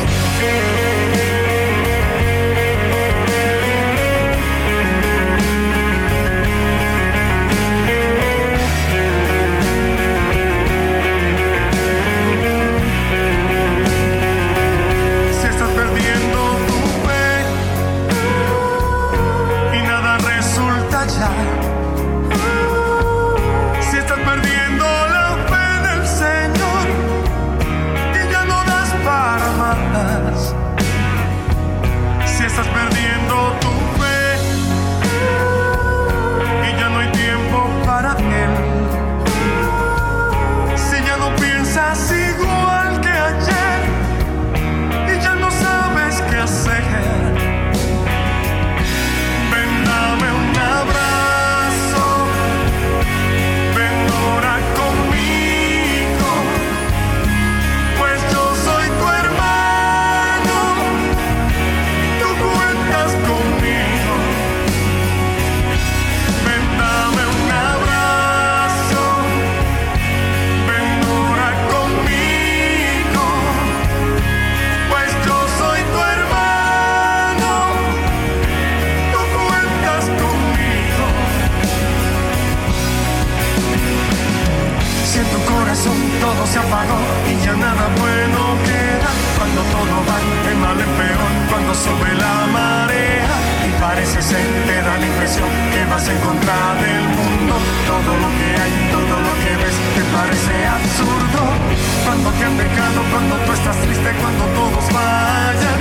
[102.44, 105.80] Cuando tú estás triste, cuando todos vayan.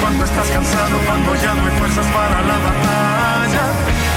[0.00, 3.64] Cuando estás cansado, cuando ya no hay fuerzas para la batalla.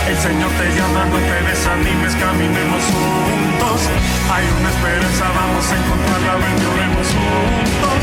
[0.10, 3.80] El Señor te llama, no te desanimes, caminemos juntos.
[4.30, 7.96] Hay una esperanza, vamos a encontrarla, ven, lloremos juntos.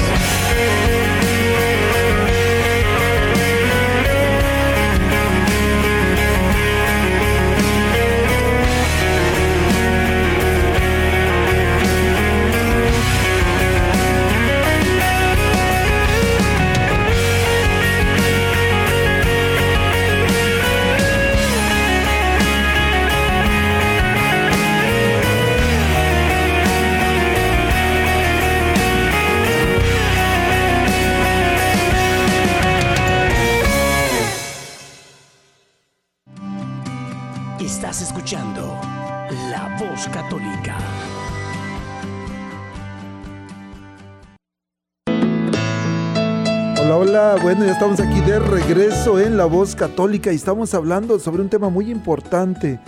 [47.54, 51.50] Bueno, ya estamos aquí de regreso en La Voz Católica y estamos hablando sobre un
[51.50, 52.80] tema muy importante,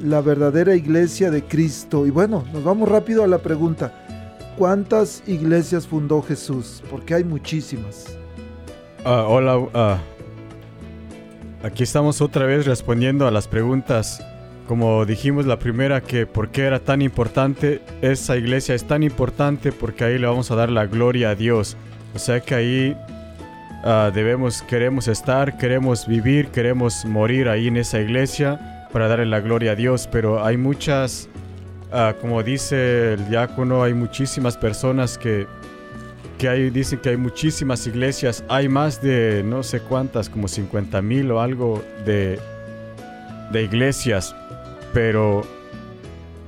[0.00, 2.06] la verdadera iglesia de Cristo.
[2.06, 3.92] Y bueno, nos vamos rápido a la pregunta,
[4.56, 6.82] ¿cuántas iglesias fundó Jesús?
[6.90, 8.16] Porque hay muchísimas.
[9.04, 9.98] Ah, hola, ah,
[11.62, 14.24] aquí estamos otra vez respondiendo a las preguntas.
[14.66, 19.72] Como dijimos la primera, que por qué era tan importante, esa iglesia es tan importante
[19.72, 21.76] porque ahí le vamos a dar la gloria a Dios.
[22.14, 22.96] O sea que ahí
[23.84, 29.40] ah, debemos, queremos estar, queremos vivir, queremos morir ahí en esa iglesia para darle la
[29.40, 30.08] gloria a Dios.
[30.10, 31.28] Pero hay muchas,
[31.92, 35.46] ah, como dice el diácono, hay muchísimas personas que
[36.38, 41.00] que hay, dicen que hay muchísimas iglesias, hay más de no sé cuántas, como 50
[41.02, 42.38] mil o algo de,
[43.50, 44.34] de iglesias,
[44.92, 45.42] pero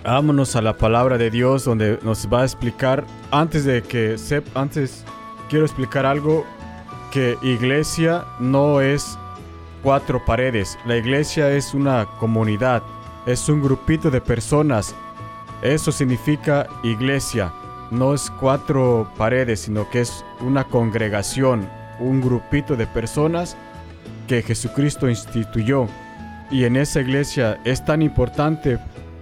[0.04, 4.16] vámonos a la palabra de Dios donde nos va a explicar, antes de que
[4.54, 5.04] antes
[5.48, 6.46] quiero explicar algo,
[7.10, 9.18] que iglesia no es
[9.82, 12.82] cuatro paredes, la iglesia es una comunidad,
[13.26, 14.94] es un grupito de personas,
[15.62, 17.52] eso significa iglesia
[17.90, 23.56] no es cuatro paredes, sino que es una congregación, un grupito de personas
[24.26, 25.86] que Jesucristo instituyó.
[26.50, 28.78] Y en esa iglesia es tan importante,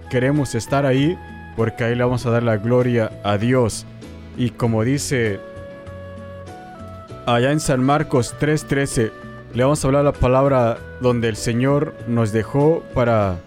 [0.09, 1.17] queremos estar ahí
[1.55, 3.85] porque ahí le vamos a dar la gloria a Dios.
[4.37, 5.39] Y como dice
[7.27, 9.11] allá en San Marcos 3:13,
[9.53, 13.37] le vamos a hablar la palabra donde el Señor nos dejó para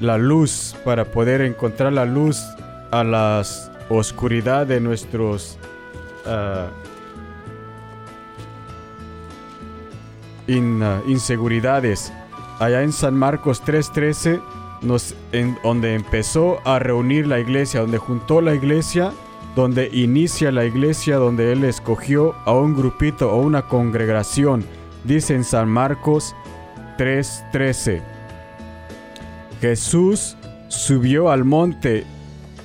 [0.00, 2.42] la luz, para poder encontrar la luz
[2.90, 5.58] a las oscuridad de nuestros
[6.24, 6.68] ah,
[10.48, 12.12] ah, inseguridades.
[12.58, 14.40] Allá en San Marcos 3:13,
[14.80, 19.12] nos, en, donde empezó a reunir la iglesia, donde juntó la iglesia,
[19.56, 24.64] donde inicia la iglesia, donde Él escogió a un grupito o una congregación.
[25.02, 26.36] Dice en San Marcos
[26.98, 28.02] 3:13,
[29.60, 30.36] Jesús
[30.68, 32.04] subió al monte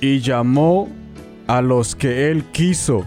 [0.00, 0.88] y llamó
[1.46, 3.06] a los que él quiso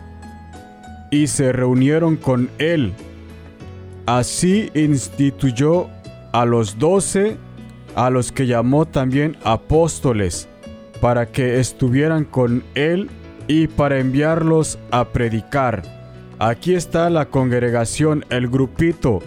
[1.12, 2.94] y se reunieron con él.
[4.06, 5.90] Así instituyó
[6.32, 7.38] a los doce,
[7.96, 10.48] a los que llamó también apóstoles,
[11.02, 13.10] para que estuvieran con él
[13.48, 15.84] y para enviarlos a predicar.
[16.40, 19.20] Aquí está la congregación, el grupito,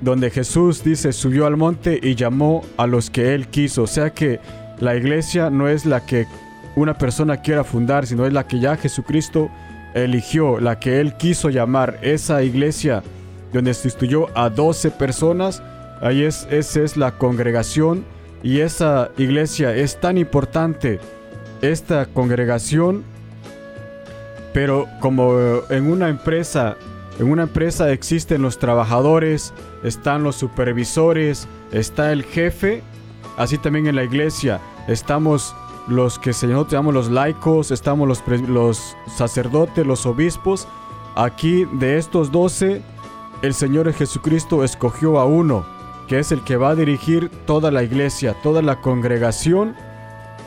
[0.00, 3.82] donde Jesús dice subió al monte y llamó a los que él quiso.
[3.82, 4.40] O sea que
[4.78, 6.26] la iglesia no es la que
[6.76, 9.50] una persona quiera fundar, sino es la que ya Jesucristo
[9.94, 11.98] eligió, la que Él quiso llamar.
[12.02, 13.02] Esa iglesia
[13.52, 15.62] donde se instituyó a 12 personas,
[16.00, 18.04] ahí es, esa es la congregación
[18.42, 21.00] y esa iglesia es tan importante,
[21.60, 23.04] esta congregación,
[24.52, 25.34] pero como
[25.68, 26.76] en una empresa,
[27.18, 32.82] en una empresa existen los trabajadores, están los supervisores, está el jefe,
[33.36, 35.54] así también en la iglesia estamos
[35.88, 40.68] los que nosotros llamamos los laicos, estamos los, los sacerdotes, los obispos.
[41.16, 42.82] Aquí de estos doce,
[43.42, 45.64] el Señor Jesucristo escogió a uno,
[46.06, 49.74] que es el que va a dirigir toda la iglesia, toda la congregación,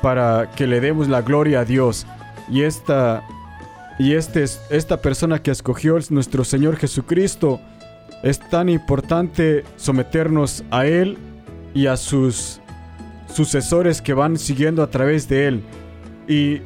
[0.01, 2.05] para que le demos la gloria a Dios.
[2.49, 3.23] Y esta,
[3.99, 7.59] y este, es- esta persona que escogió es nuestro Señor Jesucristo.
[8.23, 11.17] Es tan importante someternos a Él
[11.73, 12.59] y a sus
[13.33, 15.61] sucesores que van siguiendo a través de él.
[16.27, 16.61] Y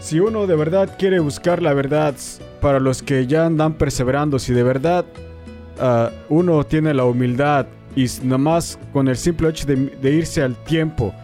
[0.00, 2.14] si uno de verdad quiere buscar la verdad,
[2.60, 5.04] para los que ya andan perseverando, si de verdad
[5.80, 10.42] ah, uno tiene la humildad y nada más con el simple hecho de, de irse
[10.42, 11.14] al tiempo,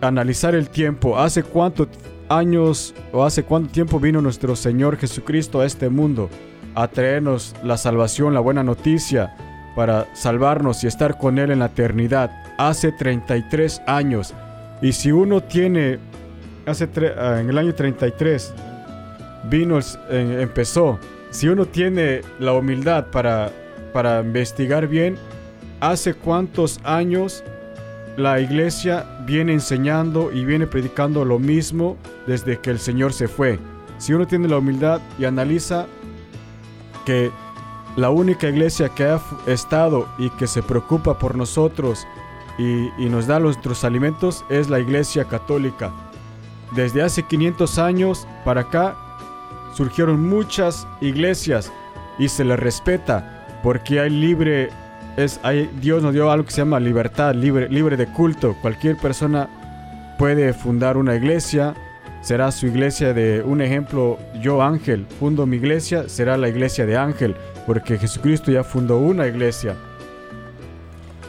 [0.00, 1.86] analizar el tiempo, hace cuánto
[2.36, 6.30] años o hace cuánto tiempo vino nuestro Señor Jesucristo a este mundo
[6.74, 9.34] a traernos la salvación, la buena noticia,
[9.76, 12.30] para salvarnos y estar con Él en la eternidad.
[12.58, 14.34] Hace 33 años.
[14.80, 15.98] Y si uno tiene,
[16.66, 18.54] hace ah, en el año 33,
[19.50, 19.78] vino,
[20.10, 20.98] empezó.
[21.30, 23.50] Si uno tiene la humildad para,
[23.92, 25.16] para investigar bien,
[25.80, 27.42] hace cuántos años
[28.16, 31.96] la iglesia viene enseñando y viene predicando lo mismo
[32.26, 33.58] desde que el Señor se fue.
[33.98, 35.86] Si uno tiene la humildad y analiza
[37.06, 37.30] que
[37.96, 42.06] la única iglesia que ha estado y que se preocupa por nosotros
[42.58, 45.90] y, nos da nuestros alimentos es la iglesia católica.
[46.74, 48.96] Desde hace 500 años para acá
[49.74, 51.72] surgieron muchas iglesias
[52.18, 54.70] y se les respeta porque hay libre
[55.16, 55.40] es
[55.80, 58.56] Dios nos dio algo que se llama libertad, libre, libre de culto.
[58.62, 59.48] Cualquier persona
[60.18, 61.74] puede fundar una iglesia,
[62.22, 66.96] será su iglesia de un ejemplo, yo Ángel fundo mi iglesia, será la iglesia de
[66.96, 67.36] Ángel,
[67.66, 69.74] porque Jesucristo ya fundó una iglesia.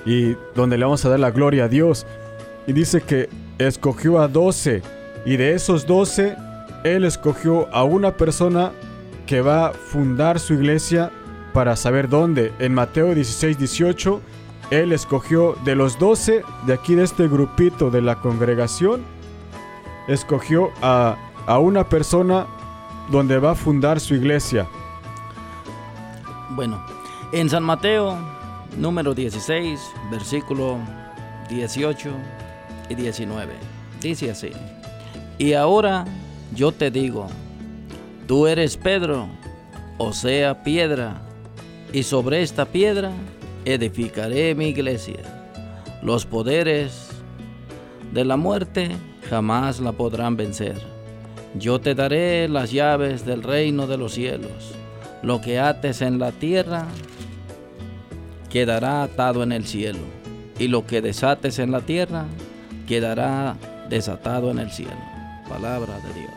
[0.05, 2.05] Y donde le vamos a dar la gloria a Dios.
[2.67, 4.81] Y dice que escogió a doce,
[5.25, 6.35] y de esos doce,
[6.83, 8.71] Él escogió a una persona
[9.25, 11.11] que va a fundar su iglesia
[11.53, 12.51] para saber dónde.
[12.59, 14.21] En Mateo 16, 18,
[14.71, 19.03] Él escogió de los doce, de aquí de este grupito de la congregación,
[20.07, 22.47] escogió a, a una persona
[23.09, 24.67] donde va a fundar su iglesia.
[26.49, 26.83] Bueno,
[27.31, 28.17] en San Mateo,
[28.77, 29.79] número 16,
[30.11, 30.77] versículo
[31.49, 32.09] 18
[32.89, 33.53] y 19,
[34.01, 34.51] dice así,
[35.37, 36.05] y ahora
[36.53, 37.27] yo te digo,
[38.27, 39.27] tú eres Pedro,
[39.97, 41.21] o sea, piedra,
[41.93, 43.11] y sobre esta piedra
[43.65, 45.19] edificaré mi iglesia.
[46.01, 47.09] Los poderes
[48.11, 48.89] de la muerte
[49.29, 50.75] jamás la podrán vencer.
[51.55, 54.73] Yo te daré las llaves del reino de los cielos.
[55.21, 56.87] Lo que ates en la tierra
[58.49, 59.99] quedará atado en el cielo,
[60.59, 62.25] y lo que desates en la tierra
[62.87, 63.55] quedará
[63.89, 64.97] desatado en el cielo.
[65.47, 66.31] Palabra de Dios.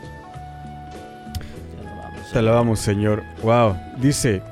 [2.32, 3.22] Te alabamos, Señor.
[3.42, 3.76] Wow.
[3.98, 4.42] Dice,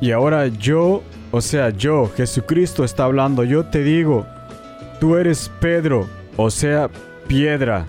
[0.00, 4.26] y ahora yo, o sea, yo, Jesucristo está hablando, yo te digo,
[5.00, 6.90] tú eres Pedro, o sea,
[7.26, 7.86] piedra.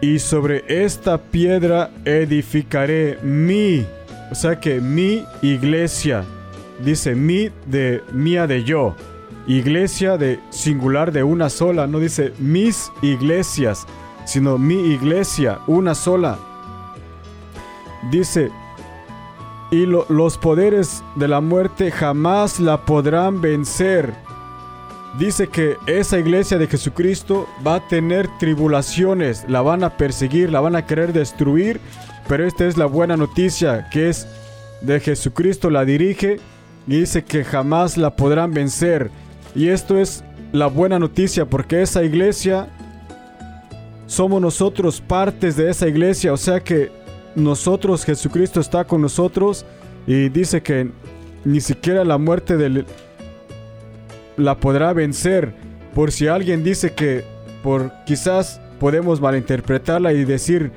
[0.00, 3.86] Y sobre esta piedra edificaré mi,
[4.30, 6.24] o sea que mi iglesia,
[6.84, 8.94] dice mi de mía de yo,
[9.46, 13.86] iglesia de singular de una sola, no dice mis iglesias,
[14.24, 16.38] sino mi iglesia, una sola.
[18.10, 18.50] Dice,
[19.70, 24.14] y los poderes de la muerte jamás la podrán vencer.
[25.18, 30.60] Dice que esa iglesia de Jesucristo va a tener tribulaciones, la van a perseguir, la
[30.60, 31.80] van a querer destruir,
[32.28, 34.26] pero esta es la buena noticia que es
[34.80, 36.38] de Jesucristo la dirige
[36.86, 39.10] y dice que jamás la podrán vencer.
[39.54, 42.68] Y esto es la buena noticia porque esa iglesia
[44.06, 46.90] somos nosotros partes de esa iglesia, o sea que
[47.38, 49.64] nosotros, Jesucristo está con nosotros
[50.06, 50.90] y dice que
[51.44, 52.84] ni siquiera la muerte del,
[54.36, 55.52] la podrá vencer.
[55.94, 57.24] Por si alguien dice que
[57.62, 60.70] por quizás podemos malinterpretarla y decir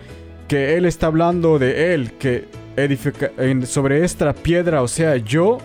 [0.47, 3.31] que él está hablando de él, que edifica,
[3.65, 5.59] sobre esta piedra, o sea, yo,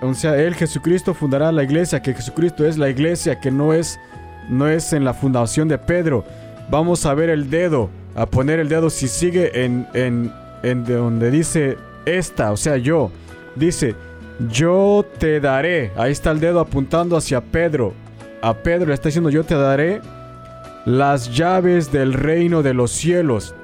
[0.00, 3.98] o sea, él Jesucristo fundará la iglesia, que Jesucristo es la iglesia, que no es,
[4.48, 6.24] no es en la fundación de Pedro.
[6.70, 10.32] Vamos a ver el dedo a poner el dedo si sigue en, en,
[10.62, 13.10] en donde dice esta, o sea, yo.
[13.54, 13.94] Dice,
[14.50, 15.92] yo te daré.
[15.96, 17.94] Ahí está el dedo apuntando hacia Pedro.
[18.40, 20.00] A Pedro le está diciendo, yo te daré
[20.84, 23.54] las llaves del reino de los cielos.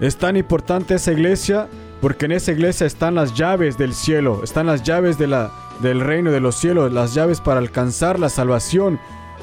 [0.00, 1.68] Es tan importante esa iglesia
[2.00, 6.00] porque en esa iglesia están las llaves del cielo, están las llaves de la, del
[6.00, 9.00] reino de los cielos, las llaves para alcanzar la salvación.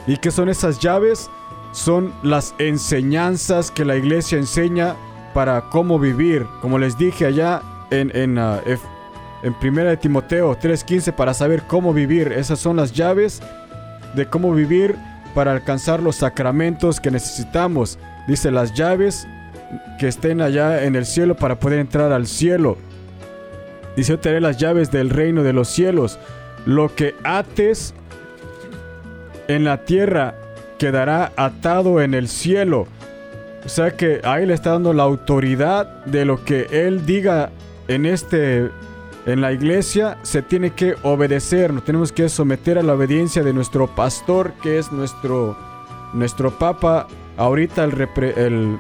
[0.08, 1.30] ¿Y qué son esas llaves?
[1.76, 4.96] Son las enseñanzas que la iglesia enseña
[5.34, 6.48] para cómo vivir.
[6.62, 7.62] Como les dije allá
[7.92, 8.60] en, en, uh,
[9.44, 12.32] en Primera de Timoteo 3.15 para saber cómo vivir.
[12.32, 13.42] Esas son las llaves
[14.16, 14.96] de cómo vivir
[15.34, 18.00] para alcanzar los sacramentos que necesitamos.
[18.26, 19.28] Dice las llaves
[20.00, 22.78] que estén allá en el cielo para poder entrar al cielo.
[23.98, 26.20] Dice yo te las llaves del reino de los cielos.
[26.66, 27.94] Lo que ates
[29.50, 30.36] en la tierra
[30.78, 32.88] quedará atado en el cielo.
[33.66, 37.50] O sea que ahí le está dando la autoridad de lo que él diga
[37.88, 38.70] en este
[39.26, 43.54] en la iglesia se tiene que obedecer, nos tenemos que someter a la obediencia de
[43.54, 45.58] nuestro pastor, que es nuestro,
[46.14, 48.80] nuestro papa, ahorita el,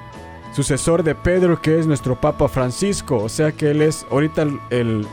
[0.53, 5.05] sucesor de Pedro, que es nuestro papa Francisco, o sea que él es ahorita el,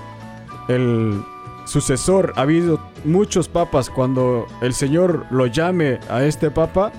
[0.68, 1.24] el
[1.64, 2.32] sucesor.
[2.36, 6.92] Ha habido muchos papas, cuando el Señor lo llame a este papa,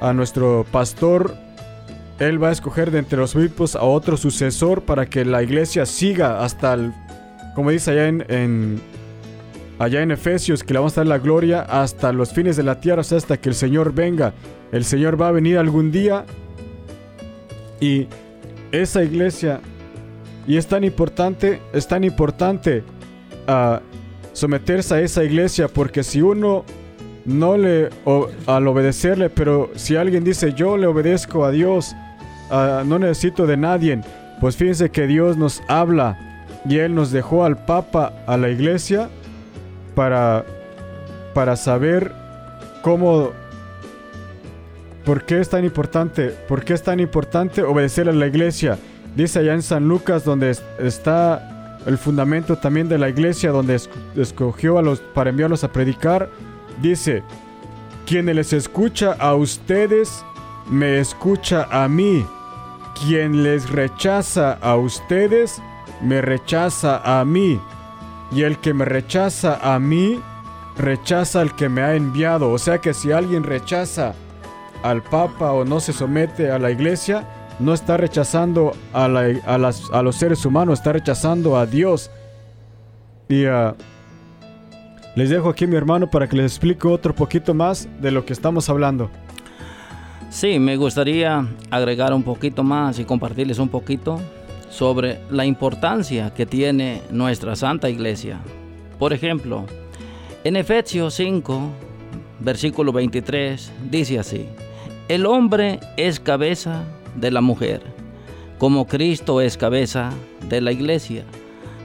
[0.00, 1.34] a nuestro pastor,
[2.18, 5.86] él va a escoger de entre los obispos a otro sucesor para que la iglesia
[5.86, 6.92] siga hasta el
[7.54, 8.80] como dice allá en,
[9.78, 12.80] allá en Efesios, que le vamos a dar la gloria hasta los fines de la
[12.80, 14.32] tierra, o sea, hasta que el Señor venga.
[14.70, 16.24] El Señor va a venir algún día
[17.80, 18.08] y
[18.70, 19.60] esa iglesia,
[20.46, 22.82] y es tan importante, es tan importante
[23.48, 23.78] uh,
[24.32, 26.64] someterse a esa iglesia, porque si uno
[27.24, 27.90] no le,
[28.46, 31.94] al obedecerle, pero si alguien dice yo le obedezco a Dios,
[32.50, 34.00] uh, no necesito de nadie,
[34.40, 36.18] pues fíjense que Dios nos habla
[36.68, 39.08] y él nos dejó al Papa a la iglesia
[39.94, 40.44] para,
[41.34, 42.12] para saber
[42.82, 43.30] cómo,
[45.04, 48.78] por qué es tan importante, por qué es tan importante obedecer a la iglesia.
[49.14, 51.51] Dice allá en San Lucas donde está
[51.86, 53.80] el fundamento también de la iglesia, donde
[54.16, 56.30] escogió a los para enviarlos a predicar,
[56.80, 57.22] dice,
[58.06, 60.24] quien les escucha a ustedes,
[60.70, 62.24] me escucha a mí.
[63.06, 65.60] Quien les rechaza a ustedes,
[66.02, 67.60] me rechaza a mí,
[68.30, 70.20] y el que me rechaza a mí,
[70.76, 72.50] rechaza al que me ha enviado.
[72.50, 74.14] O sea que si alguien rechaza
[74.82, 77.26] al Papa o no se somete a la iglesia,
[77.58, 82.10] no está rechazando a, a, los seres humanos, está rechazando a Dios.
[83.28, 83.74] Y uh,
[85.14, 88.32] les dejo aquí mi hermano para que les explique otro poquito más de lo que
[88.32, 89.10] estamos hablando.
[90.30, 94.18] Sí, me gustaría agregar un poquito más y compartirles un poquito
[94.70, 98.40] sobre la importancia que tiene nuestra Santa Iglesia.
[98.98, 99.66] Por ejemplo,
[100.44, 101.60] en Efesios 5,
[102.40, 104.46] versículo 23, dice así,
[105.08, 106.84] el hombre es cabeza
[107.16, 107.82] de la mujer,
[108.58, 110.10] como Cristo es cabeza
[110.48, 111.24] de la iglesia,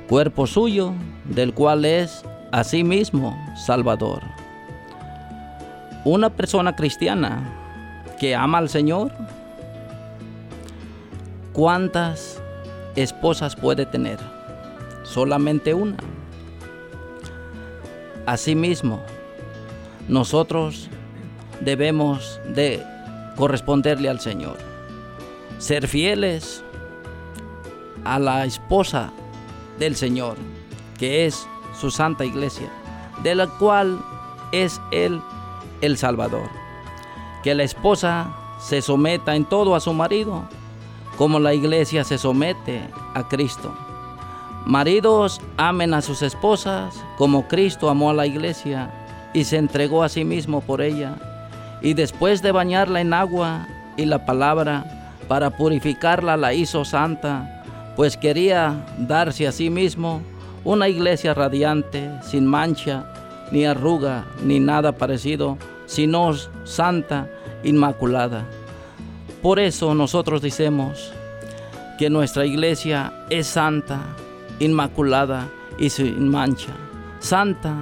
[0.08, 0.94] cuerpo suyo,
[1.26, 4.22] del cual es asimismo Salvador.
[6.06, 7.54] Una persona cristiana
[8.20, 9.12] que ama al Señor,
[11.54, 12.42] ¿cuántas
[12.96, 14.20] esposas puede tener?
[15.04, 15.98] Solamente una.
[18.26, 19.02] Asimismo,
[20.08, 20.90] nosotros
[21.62, 22.84] debemos de
[23.36, 24.67] corresponderle al Señor.
[25.58, 26.64] Ser fieles
[28.04, 29.12] a la esposa
[29.80, 30.38] del Señor,
[30.98, 31.48] que es
[31.80, 32.70] su santa iglesia,
[33.24, 34.00] de la cual
[34.52, 35.22] es Él
[35.82, 36.50] el Salvador.
[37.44, 40.48] Que la esposa se someta en todo a su marido,
[41.18, 42.82] como la iglesia se somete
[43.14, 43.74] a Cristo.
[44.66, 48.92] Maridos amen a sus esposas como Cristo amó a la iglesia
[49.34, 51.16] y se entregó a sí mismo por ella.
[51.82, 54.97] Y después de bañarla en agua y la palabra,
[55.28, 57.64] para purificarla la hizo santa,
[57.96, 60.22] pues quería darse a sí mismo
[60.64, 63.06] una iglesia radiante, sin mancha,
[63.52, 67.30] ni arruga, ni nada parecido, sino santa,
[67.64, 68.46] inmaculada.
[69.42, 71.12] Por eso nosotros decimos
[71.98, 74.02] que nuestra iglesia es santa,
[74.60, 75.48] inmaculada
[75.78, 76.74] y sin mancha.
[77.20, 77.76] Santa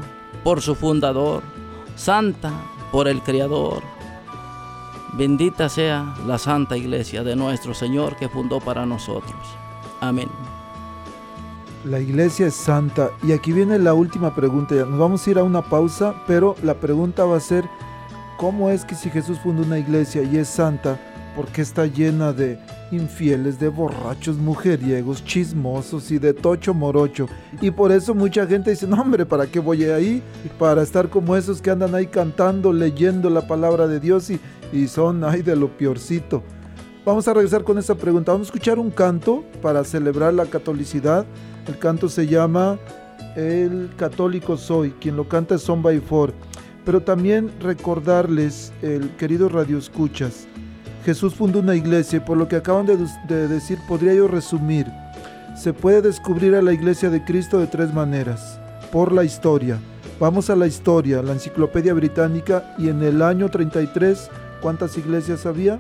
[0.43, 1.41] por su fundador,
[1.95, 2.51] santa
[2.91, 3.94] por el Creador.
[5.17, 9.39] Bendita sea la santa iglesia de nuestro Señor que fundó para nosotros.
[10.01, 10.27] Amén.
[11.85, 14.75] La iglesia es santa y aquí viene la última pregunta.
[14.75, 17.63] Nos vamos a ir a una pausa, pero la pregunta va a ser,
[18.37, 20.99] ¿cómo es que si Jesús fundó una iglesia y es santa,
[21.35, 22.57] porque está llena de
[22.91, 27.27] infieles, de borrachos, mujeriegos, chismosos y de tocho morocho.
[27.61, 30.23] Y por eso mucha gente dice, no hombre, ¿para qué voy ahí?
[30.57, 34.39] Para estar como esos que andan ahí cantando, leyendo la palabra de Dios y,
[34.75, 36.43] y son, ay, de lo peorcito.
[37.05, 38.31] Vamos a regresar con esa pregunta.
[38.31, 41.25] Vamos a escuchar un canto para celebrar la catolicidad.
[41.67, 42.79] El canto se llama
[43.35, 44.91] El católico soy.
[44.99, 46.33] Quien lo canta es Son by Four.
[46.83, 50.47] Pero también recordarles, el querido Radio Escuchas,
[51.03, 54.87] Jesús fundó una iglesia y por lo que acaban de, decir podría yo resumir.
[55.55, 58.59] Se puede descubrir a la iglesia de Cristo de tres maneras.
[58.91, 59.79] Por la historia.
[60.19, 64.29] Vamos a la historia, la enciclopedia británica y en el año 33,
[64.61, 65.79] ¿cuántas iglesias había?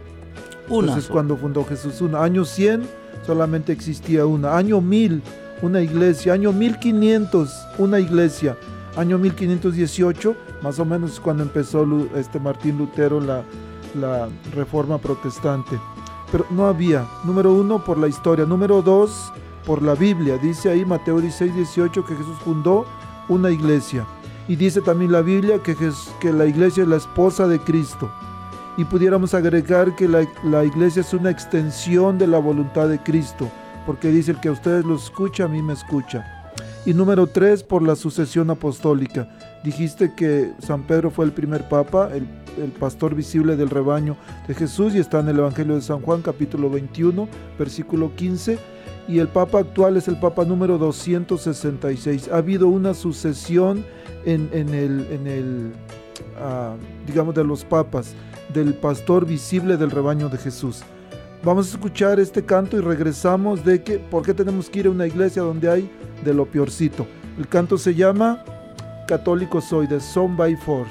[0.69, 0.87] Una.
[0.87, 2.23] Entonces cuando fundó Jesús una.
[2.23, 2.83] Año 100
[3.25, 4.57] solamente existía una.
[4.57, 5.21] Año 1000
[5.61, 6.33] una iglesia.
[6.33, 8.57] Año 1500 una iglesia.
[8.97, 13.43] Año 1518 más o menos cuando empezó este Martín Lutero la,
[13.99, 15.79] la reforma protestante.
[16.31, 17.05] pero no había.
[17.23, 18.45] Número uno, por la historia.
[18.45, 19.31] Número dos,
[19.65, 20.37] por la Biblia.
[20.37, 22.85] Dice ahí Mateo 16, 18 que Jesús fundó
[23.29, 24.05] una iglesia.
[24.47, 25.75] Y dice también la Biblia que,
[26.19, 28.11] que la iglesia es la esposa de Cristo.
[28.77, 33.49] Y pudiéramos agregar que la, la iglesia es una extensión de la voluntad de Cristo,
[33.85, 36.45] porque dice el que a ustedes lo escucha, a mí me escucha.
[36.85, 39.29] Y número tres, por la sucesión apostólica.
[39.63, 42.27] Dijiste que San Pedro fue el primer papa, el,
[42.61, 44.17] el, pastor visible del rebaño
[44.47, 48.59] de Jesús, y está en el Evangelio de San Juan, capítulo 21, versículo 15.
[49.07, 52.29] Y el papa actual es el papa número 266.
[52.31, 53.85] Ha habido una sucesión
[54.25, 55.71] en, en el, en el
[56.37, 56.75] uh,
[57.07, 58.13] digamos, de los papas
[58.55, 60.81] del pastor visible del rebaño de Jesús.
[61.43, 64.91] Vamos a escuchar este canto y regresamos de que por qué tenemos que ir a
[64.91, 65.91] una iglesia donde hay
[66.23, 67.05] de lo peorcito.
[67.37, 68.43] El canto se llama
[69.07, 70.87] Católico Soy de Son by Four.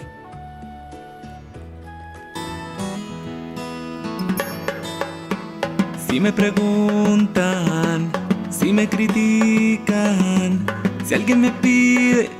[6.07, 8.13] Si me preguntan,
[8.51, 10.65] si me critican,
[11.05, 12.31] si alguien me pide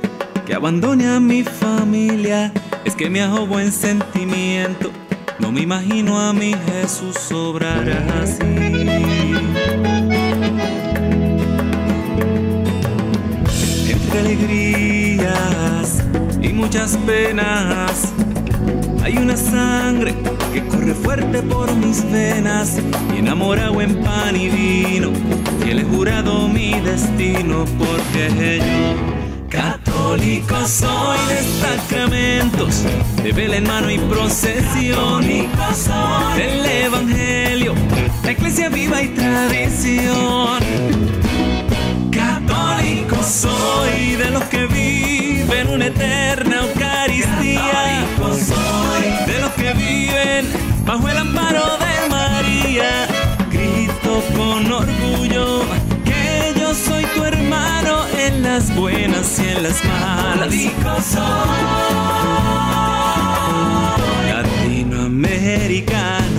[0.45, 2.53] que abandone a mi familia,
[2.85, 4.91] es que me hago buen sentimiento
[5.39, 7.87] no me imagino a mi Jesús obrar
[8.21, 8.41] así.
[13.89, 16.03] Entre alegrías
[16.41, 18.13] y muchas penas,
[19.03, 20.15] hay una sangre
[20.53, 22.79] que corre fuerte por mis venas
[23.13, 25.11] y enamorado en pan y vino,
[25.65, 32.83] y he jurado mi destino porque yo Católico soy de sacramentos,
[33.23, 35.23] de vela en mano y procesión.
[35.73, 37.73] Soy del Evangelio,
[38.23, 40.59] la iglesia viva y tradición.
[42.11, 48.05] Católico soy de los que viven una eterna Eucaristía.
[48.29, 50.45] soy de los que viven
[50.85, 53.07] bajo el amparo de María.
[53.49, 55.65] Grito con orgullo
[56.75, 59.04] soy tu hermano en las buenas
[59.67, 60.53] las malas.
[64.29, 66.34] Latinoamericano.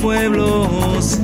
[0.00, 1.18] Pueblos.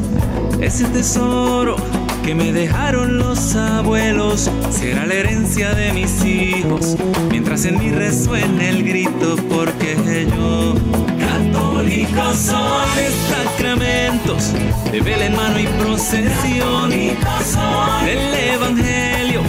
[0.61, 1.77] Ese tesoro
[2.25, 6.97] que me dejaron los abuelos será la herencia de mis hijos,
[7.31, 9.97] mientras en mí resuene el grito porque
[10.37, 10.75] yo
[11.19, 12.87] católico soy.
[12.97, 14.53] De sacramentos,
[14.91, 16.91] de vela en mano y procesión.
[16.91, 19.43] Del evangelio,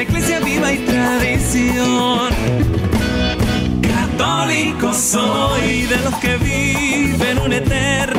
[0.00, 2.28] iglesia viva y tradición.
[3.82, 8.17] Católico soy de los que viven una eterna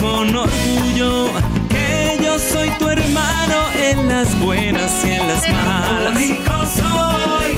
[0.00, 1.30] Con orgullo
[1.68, 6.18] que yo soy tu hermano en las buenas y en las malas.
[6.18, 7.50] Católico soy,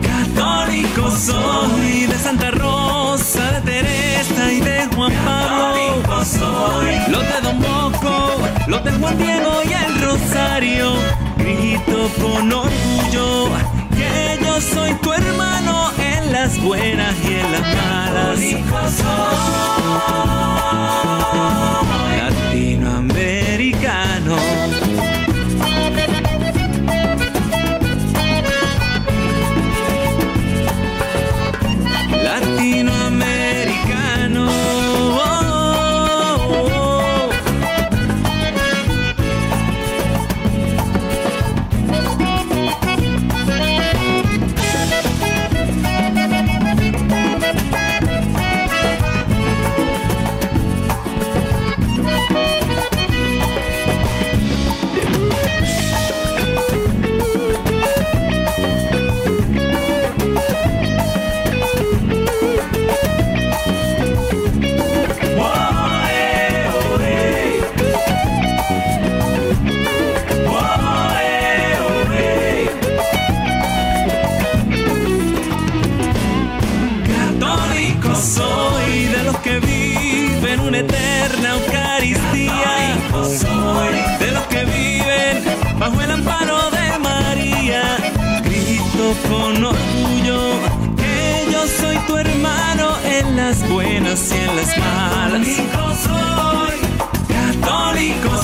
[0.00, 6.02] católico soy de Santa Rosa, de Teresa y de Juan Pablo.
[6.02, 8.32] Católico soy, los de Don Boco
[8.68, 10.92] los de Juan Diego y el Rosario.
[11.36, 13.48] Grito con orgullo
[13.96, 18.40] que yo soy tu hermano en las buenas y en las malas.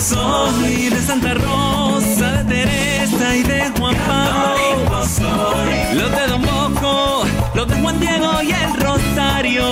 [0.08, 5.04] Soy de Santa Rosa, de Teresa y de Juan Pablo.
[5.04, 9.64] soy, los de Don Bosco, los de Juan Diego y el Rosario.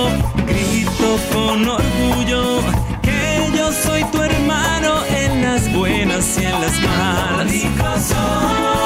[0.45, 2.61] Grito con orgullo
[3.01, 7.53] que yo soy tu hermano en las buenas y en las malas.
[7.63, 8.76] Un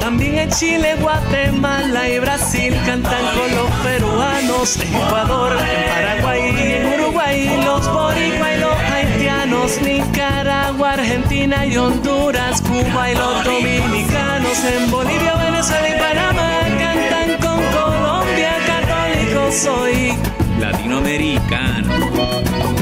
[0.00, 6.86] también en Chile, Guatemala y Brasil, cantan con los peruanos, en Ecuador, en Paraguay en
[7.00, 14.90] Uruguay, los boricua y los haitianos, Nicaragua, Argentina y Honduras, Cuba y los dominicanos, en
[14.90, 20.14] Bolivia, Venezuela y Panamá, cantan con Colombia, católico soy
[20.58, 22.79] latinoamericano.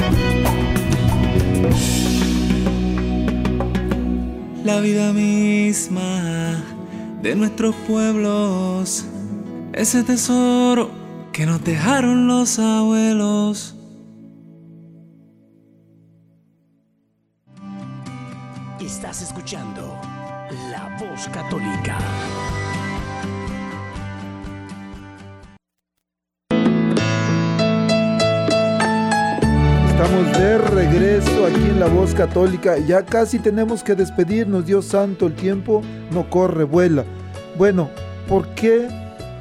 [4.69, 6.63] La vida misma
[7.23, 9.03] de nuestros pueblos,
[9.73, 10.91] ese tesoro
[11.33, 13.78] que nos dejaron los abuelos.
[30.91, 32.77] Regreso aquí en La Voz Católica.
[32.79, 35.81] Ya casi tenemos que despedirnos, Dios santo, el tiempo
[36.11, 37.03] no corre, vuela.
[37.57, 37.89] Bueno,
[38.27, 38.87] ¿por qué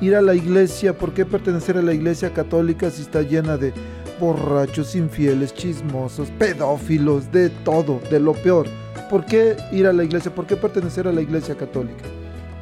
[0.01, 0.96] ir a la iglesia?
[0.96, 3.72] ¿Por qué pertenecer a la iglesia católica si está llena de
[4.20, 8.66] borrachos, infieles, chismosos, pedófilos, de todo, de lo peor?
[9.09, 10.34] ¿Por qué ir a la iglesia?
[10.34, 12.05] ¿Por qué pertenecer a la iglesia católica?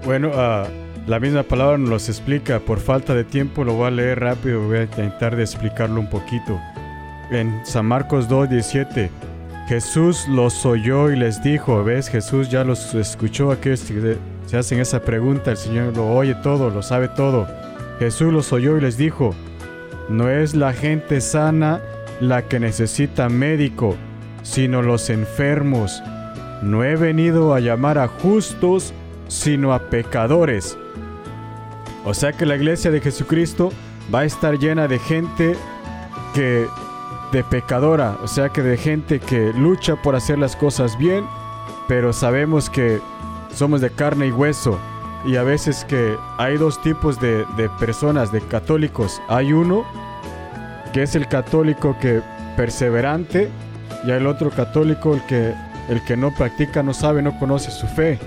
[0.04, 0.66] Bueno, ah,
[1.08, 2.60] la misma palabra nos explica.
[2.60, 6.08] Por falta de tiempo lo voy a leer rápido, voy a intentar de explicarlo un
[6.08, 6.60] poquito.
[7.30, 9.10] En San Marcos 2.17,
[9.66, 12.08] Jesús los oyó y les dijo, ¿ves?
[12.08, 14.16] Jesús ya los escuchó, aquellos que
[14.46, 17.48] se hacen esa pregunta, el Señor lo oye todo, lo sabe todo.
[17.98, 19.34] Jesús los oyó y les dijo,
[20.08, 21.80] no es la gente sana
[22.20, 23.96] la que necesita médico,
[24.42, 26.00] sino los enfermos.
[26.62, 28.94] No he venido a llamar a justos,
[29.26, 30.78] sino a pecadores.
[32.04, 33.72] O sea que la iglesia de Jesucristo
[34.14, 35.56] va a estar llena de gente
[36.32, 36.66] que
[37.32, 41.24] de pecadora, o sea que de gente que lucha por hacer las cosas bien,
[41.88, 43.00] pero sabemos que
[43.54, 44.78] somos de carne y hueso.
[45.24, 49.20] Y a veces que hay dos tipos de, de personas, de católicos.
[49.28, 49.84] Hay uno
[50.92, 52.22] que es el católico que
[52.56, 53.50] perseverante
[54.04, 55.52] y hay el otro católico el que,
[55.88, 58.18] el que no practica, no sabe, no conoce su fe.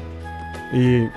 [0.74, 1.08] Y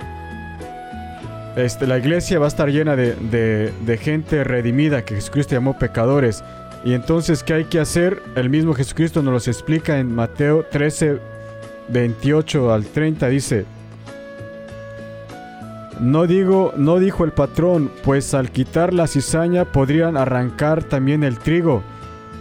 [1.55, 5.77] este, la iglesia va a estar llena de, de, de gente redimida que Jesucristo llamó
[5.77, 6.43] pecadores.
[6.83, 8.21] Y entonces, ¿qué hay que hacer?
[8.35, 11.19] El mismo Jesucristo nos los explica en Mateo 13,
[11.87, 13.29] 28 al 30.
[13.29, 13.65] Dice,
[16.01, 21.39] no digo, no dijo el patrón, pues al quitar la cizaña podrían arrancar también el
[21.39, 21.81] trigo.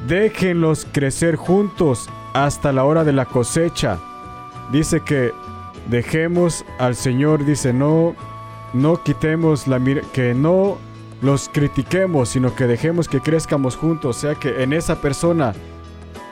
[0.08, 3.98] Déjenlos crecer juntos hasta la hora de la cosecha.
[4.72, 5.32] Dice que
[5.88, 8.16] dejemos al Señor, dice, no,
[8.72, 9.80] no quitemos la
[10.12, 10.78] que no
[11.22, 14.16] los critiquemos, sino que dejemos que crezcamos juntos.
[14.16, 15.54] O sea que en esa persona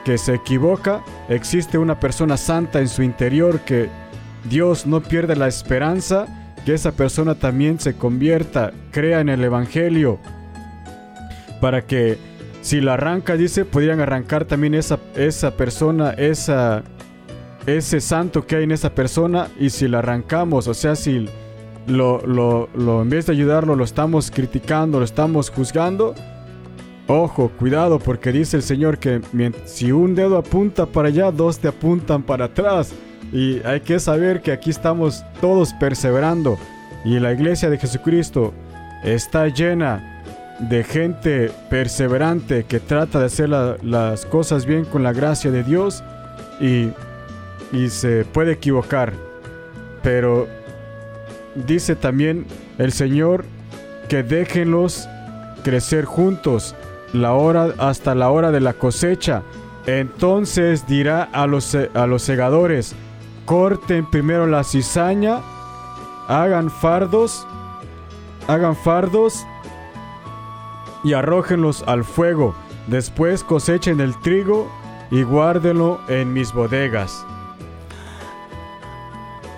[0.05, 3.89] que se equivoca, existe una persona santa en su interior que
[4.49, 6.27] Dios no pierde la esperanza,
[6.65, 10.19] que esa persona también se convierta, crea en el Evangelio,
[11.59, 12.17] para que
[12.61, 16.83] si la arranca, dice, podrían arrancar también esa, esa persona, esa,
[17.65, 21.27] ese santo que hay en esa persona, y si la arrancamos, o sea, si
[21.87, 26.13] lo, lo, lo, en vez de ayudarlo, lo estamos criticando, lo estamos juzgando.
[27.07, 29.21] Ojo, cuidado, porque dice el Señor que
[29.65, 32.93] si un dedo apunta para allá, dos te apuntan para atrás.
[33.33, 36.57] Y hay que saber que aquí estamos todos perseverando.
[37.03, 38.53] Y la iglesia de Jesucristo
[39.03, 40.23] está llena
[40.59, 45.63] de gente perseverante que trata de hacer la, las cosas bien con la gracia de
[45.63, 46.03] Dios
[46.59, 46.91] y,
[47.71, 49.13] y se puede equivocar.
[50.03, 50.47] Pero
[51.55, 52.45] dice también
[52.77, 53.45] el Señor
[54.09, 55.07] que déjenlos
[55.63, 56.75] crecer juntos
[57.13, 59.43] la hora hasta la hora de la cosecha.
[59.85, 62.95] Entonces dirá a los, a los segadores,
[63.45, 65.39] corten primero la cizaña,
[66.27, 67.47] hagan fardos,
[68.47, 69.45] hagan fardos
[71.03, 72.55] y arrójenlos al fuego.
[72.87, 74.71] Después cosechen el trigo
[75.09, 77.25] y guárdenlo en mis bodegas.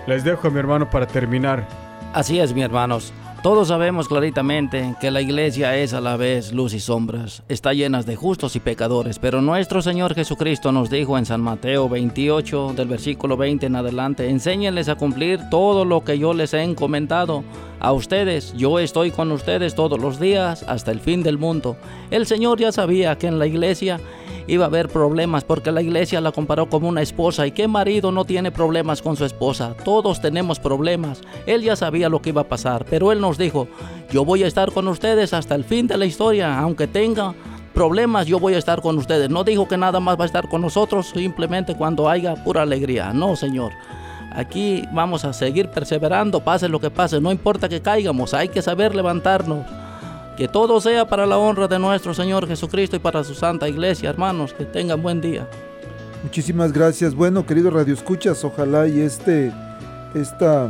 [0.06, 1.83] Les dejo a mi hermano para terminar.
[2.14, 3.12] Así es, mi hermanos.
[3.42, 8.04] Todos sabemos claritamente que la iglesia es a la vez luz y sombras, está llena
[8.04, 12.86] de justos y pecadores, pero nuestro Señor Jesucristo nos dijo en San Mateo 28, del
[12.86, 17.42] versículo 20 en adelante, enséñenles a cumplir todo lo que yo les he encomendado
[17.80, 18.54] a ustedes.
[18.56, 21.76] Yo estoy con ustedes todos los días hasta el fin del mundo.
[22.12, 23.98] El Señor ya sabía que en la iglesia
[24.46, 28.12] iba a haber problemas porque la iglesia la comparó como una esposa y qué marido
[28.12, 29.74] no tiene problemas con su esposa.
[29.84, 31.22] Todos tenemos problemas.
[31.46, 33.68] Él ya sabía lo que iba a pasar, pero él nos dijo,
[34.10, 37.34] yo voy a estar con ustedes hasta el fin de la historia, aunque tenga
[37.74, 39.28] problemas, yo voy a estar con ustedes.
[39.30, 43.12] No dijo que nada más va a estar con nosotros simplemente cuando haya pura alegría.
[43.12, 43.72] No, Señor.
[44.34, 48.62] Aquí vamos a seguir perseverando, pase lo que pase, no importa que caigamos, hay que
[48.62, 49.64] saber levantarnos.
[50.36, 54.10] Que todo sea para la honra de nuestro Señor Jesucristo y para su santa iglesia,
[54.10, 54.52] hermanos.
[54.52, 55.48] Que tengan buen día.
[56.24, 57.14] Muchísimas gracias.
[57.14, 59.52] Bueno, querido Radio Escuchas, ojalá y este,
[60.14, 60.68] esta,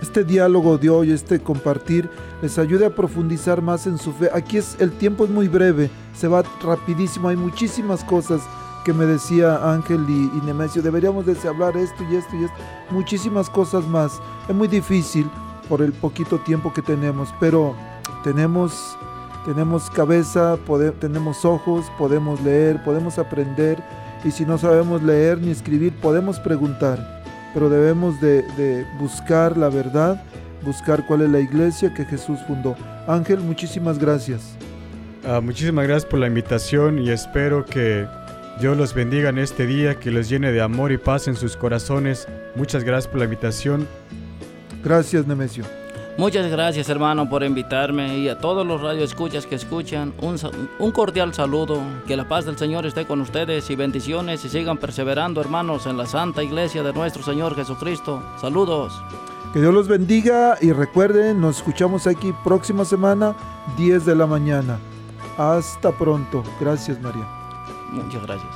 [0.00, 2.08] este diálogo de hoy, este compartir,
[2.42, 4.30] les ayude a profundizar más en su fe.
[4.32, 8.42] Aquí es, el tiempo es muy breve, se va rapidísimo, hay muchísimas cosas
[8.84, 12.56] que me decía Ángel y, y Nemesio, deberíamos de hablar esto y esto y esto,
[12.90, 14.20] muchísimas cosas más.
[14.48, 15.28] Es muy difícil
[15.68, 17.74] por el poquito tiempo que tenemos, pero
[18.22, 18.96] tenemos,
[19.44, 20.56] tenemos cabeza,
[21.00, 23.82] tenemos ojos, podemos leer, podemos aprender
[24.24, 30.22] y si no sabemos leer ni escribir podemos preguntar, pero debemos de, buscar la verdad,
[30.64, 32.76] buscar cuál es la iglesia que Jesús fundó.
[33.06, 34.56] Ángel, muchísimas gracias.
[35.24, 38.06] Ah, muchísimas gracias por la invitación y espero que
[38.60, 41.56] Dios los bendiga en este día, que los llene de amor y paz en sus
[41.56, 42.28] corazones.
[42.54, 43.86] Muchas gracias por la invitación.
[44.84, 45.81] Gracias, Nemesio.
[46.18, 50.36] Muchas gracias hermano por invitarme y a todos los radioescuchas que escuchan un,
[50.78, 54.76] un, cordial saludo, que la paz del Señor esté con ustedes y bendiciones y sigan
[54.76, 58.22] perseverando hermanos en la Santa Iglesia de nuestro Señor Jesucristo.
[58.38, 58.92] Saludos.
[59.54, 63.34] Que Dios los bendiga y recuerden, nos escuchamos aquí próxima semana,
[63.78, 64.78] 10 de la mañana.
[65.38, 66.44] Hasta pronto.
[66.60, 67.26] Gracias María.
[67.90, 68.54] Muchas gracias.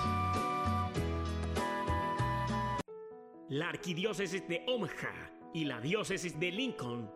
[3.48, 7.15] La arquidiócesis de Omaha y la diócesis de Lincoln